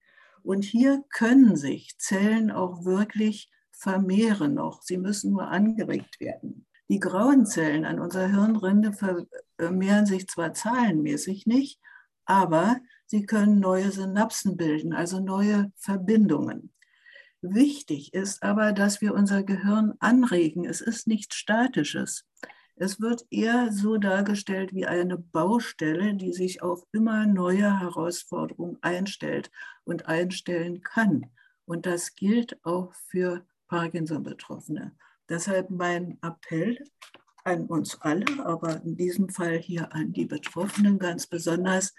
Und 0.42 0.64
hier 0.64 1.04
können 1.10 1.56
sich 1.56 1.98
Zellen 1.98 2.50
auch 2.50 2.84
wirklich 2.84 3.50
vermehren 3.72 4.54
noch. 4.54 4.80
Sie 4.82 4.96
müssen 4.96 5.32
nur 5.32 5.48
angeregt 5.48 6.20
werden. 6.20 6.66
Die 6.88 7.00
grauen 7.00 7.46
Zellen 7.46 7.84
an 7.84 7.98
unserer 7.98 8.28
Hirnrinde 8.28 8.92
vermehren 8.92 10.06
sich 10.06 10.28
zwar 10.28 10.54
zahlenmäßig 10.54 11.46
nicht, 11.46 11.80
aber 12.24 12.76
sie 13.06 13.26
können 13.26 13.58
neue 13.58 13.90
Synapsen 13.90 14.56
bilden, 14.56 14.92
also 14.92 15.20
neue 15.20 15.72
Verbindungen. 15.76 16.72
Wichtig 17.54 18.12
ist 18.12 18.42
aber, 18.42 18.72
dass 18.72 19.00
wir 19.00 19.14
unser 19.14 19.42
Gehirn 19.42 19.94
anregen. 20.00 20.64
Es 20.64 20.80
ist 20.80 21.06
nichts 21.06 21.36
Statisches. 21.36 22.24
Es 22.74 23.00
wird 23.00 23.24
eher 23.30 23.72
so 23.72 23.98
dargestellt 23.98 24.74
wie 24.74 24.86
eine 24.86 25.16
Baustelle, 25.16 26.14
die 26.14 26.32
sich 26.32 26.62
auf 26.62 26.84
immer 26.92 27.26
neue 27.26 27.80
Herausforderungen 27.80 28.78
einstellt 28.82 29.50
und 29.84 30.06
einstellen 30.08 30.82
kann. 30.82 31.26
Und 31.66 31.86
das 31.86 32.14
gilt 32.16 32.58
auch 32.64 32.92
für 33.08 33.46
Parkinson-Betroffene. 33.68 34.96
Deshalb 35.28 35.70
mein 35.70 36.18
Appell 36.22 36.78
an 37.44 37.66
uns 37.66 38.00
alle, 38.00 38.44
aber 38.44 38.82
in 38.82 38.96
diesem 38.96 39.28
Fall 39.28 39.58
hier 39.58 39.92
an 39.94 40.12
die 40.12 40.26
Betroffenen 40.26 40.98
ganz 40.98 41.26
besonders, 41.26 41.94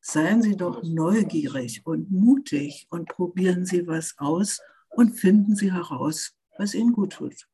seien 0.00 0.42
Sie 0.42 0.56
doch 0.56 0.82
neugierig 0.82 1.86
und 1.86 2.10
mutig 2.10 2.86
und 2.90 3.08
probieren 3.08 3.64
Sie 3.64 3.86
was 3.86 4.14
aus 4.18 4.60
und 4.92 5.14
finden 5.18 5.56
Sie 5.56 5.72
heraus, 5.72 6.32
was 6.58 6.74
Ihnen 6.74 6.92
gut 6.92 7.14
tut. 7.14 7.46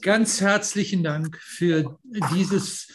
Ganz 0.00 0.40
herzlichen 0.40 1.04
Dank 1.04 1.38
für 1.38 1.98
dieses 2.34 2.88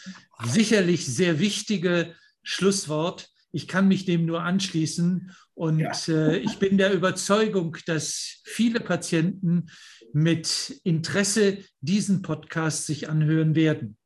sicherlich 0.44 1.06
sehr 1.06 1.38
wichtige 1.38 2.14
Schlusswort. 2.42 3.30
Ich 3.50 3.66
kann 3.66 3.88
mich 3.88 4.04
dem 4.04 4.26
nur 4.26 4.42
anschließen 4.42 5.34
und 5.54 5.78
ja. 5.78 5.92
äh, 6.08 6.38
ich 6.38 6.58
bin 6.58 6.76
der 6.76 6.92
Überzeugung, 6.92 7.76
dass 7.86 8.40
viele 8.44 8.80
Patienten 8.80 9.70
mit 10.12 10.80
Interesse 10.84 11.58
diesen 11.80 12.22
Podcast 12.22 12.86
sich 12.86 13.08
anhören 13.08 13.54
werden. 13.54 13.96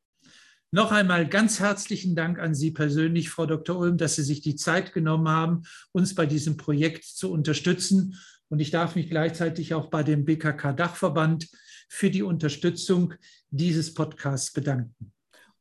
Noch 0.71 0.91
einmal 0.91 1.27
ganz 1.29 1.59
herzlichen 1.59 2.15
Dank 2.15 2.39
an 2.39 2.55
Sie 2.55 2.71
persönlich, 2.71 3.29
Frau 3.29 3.45
Dr. 3.45 3.77
Ulm, 3.77 3.97
dass 3.97 4.15
Sie 4.15 4.23
sich 4.23 4.41
die 4.41 4.55
Zeit 4.55 4.91
genommen 4.91 5.29
haben, 5.29 5.61
uns 5.91 6.15
bei 6.15 6.25
diesem 6.25 6.57
Projekt 6.57 7.03
zu 7.03 7.31
unterstützen. 7.31 8.17
Und 8.53 8.59
ich 8.59 8.69
darf 8.69 8.95
mich 8.95 9.09
gleichzeitig 9.09 9.73
auch 9.73 9.87
bei 9.87 10.03
dem 10.03 10.25
BKK-Dachverband 10.25 11.49
für 11.89 12.11
die 12.11 12.21
Unterstützung 12.21 13.15
dieses 13.49 13.95
Podcasts 13.95 14.53
bedanken. 14.53 15.11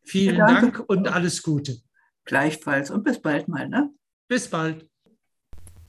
Vielen 0.02 0.36
ja, 0.36 0.46
Dank 0.46 0.84
und 0.88 1.08
alles 1.08 1.42
Gute. 1.42 1.78
Gleichfalls 2.26 2.90
und 2.90 3.02
bis 3.02 3.22
bald 3.22 3.48
mal. 3.48 3.66
Ne? 3.66 3.88
Bis 4.28 4.48
bald. 4.48 4.86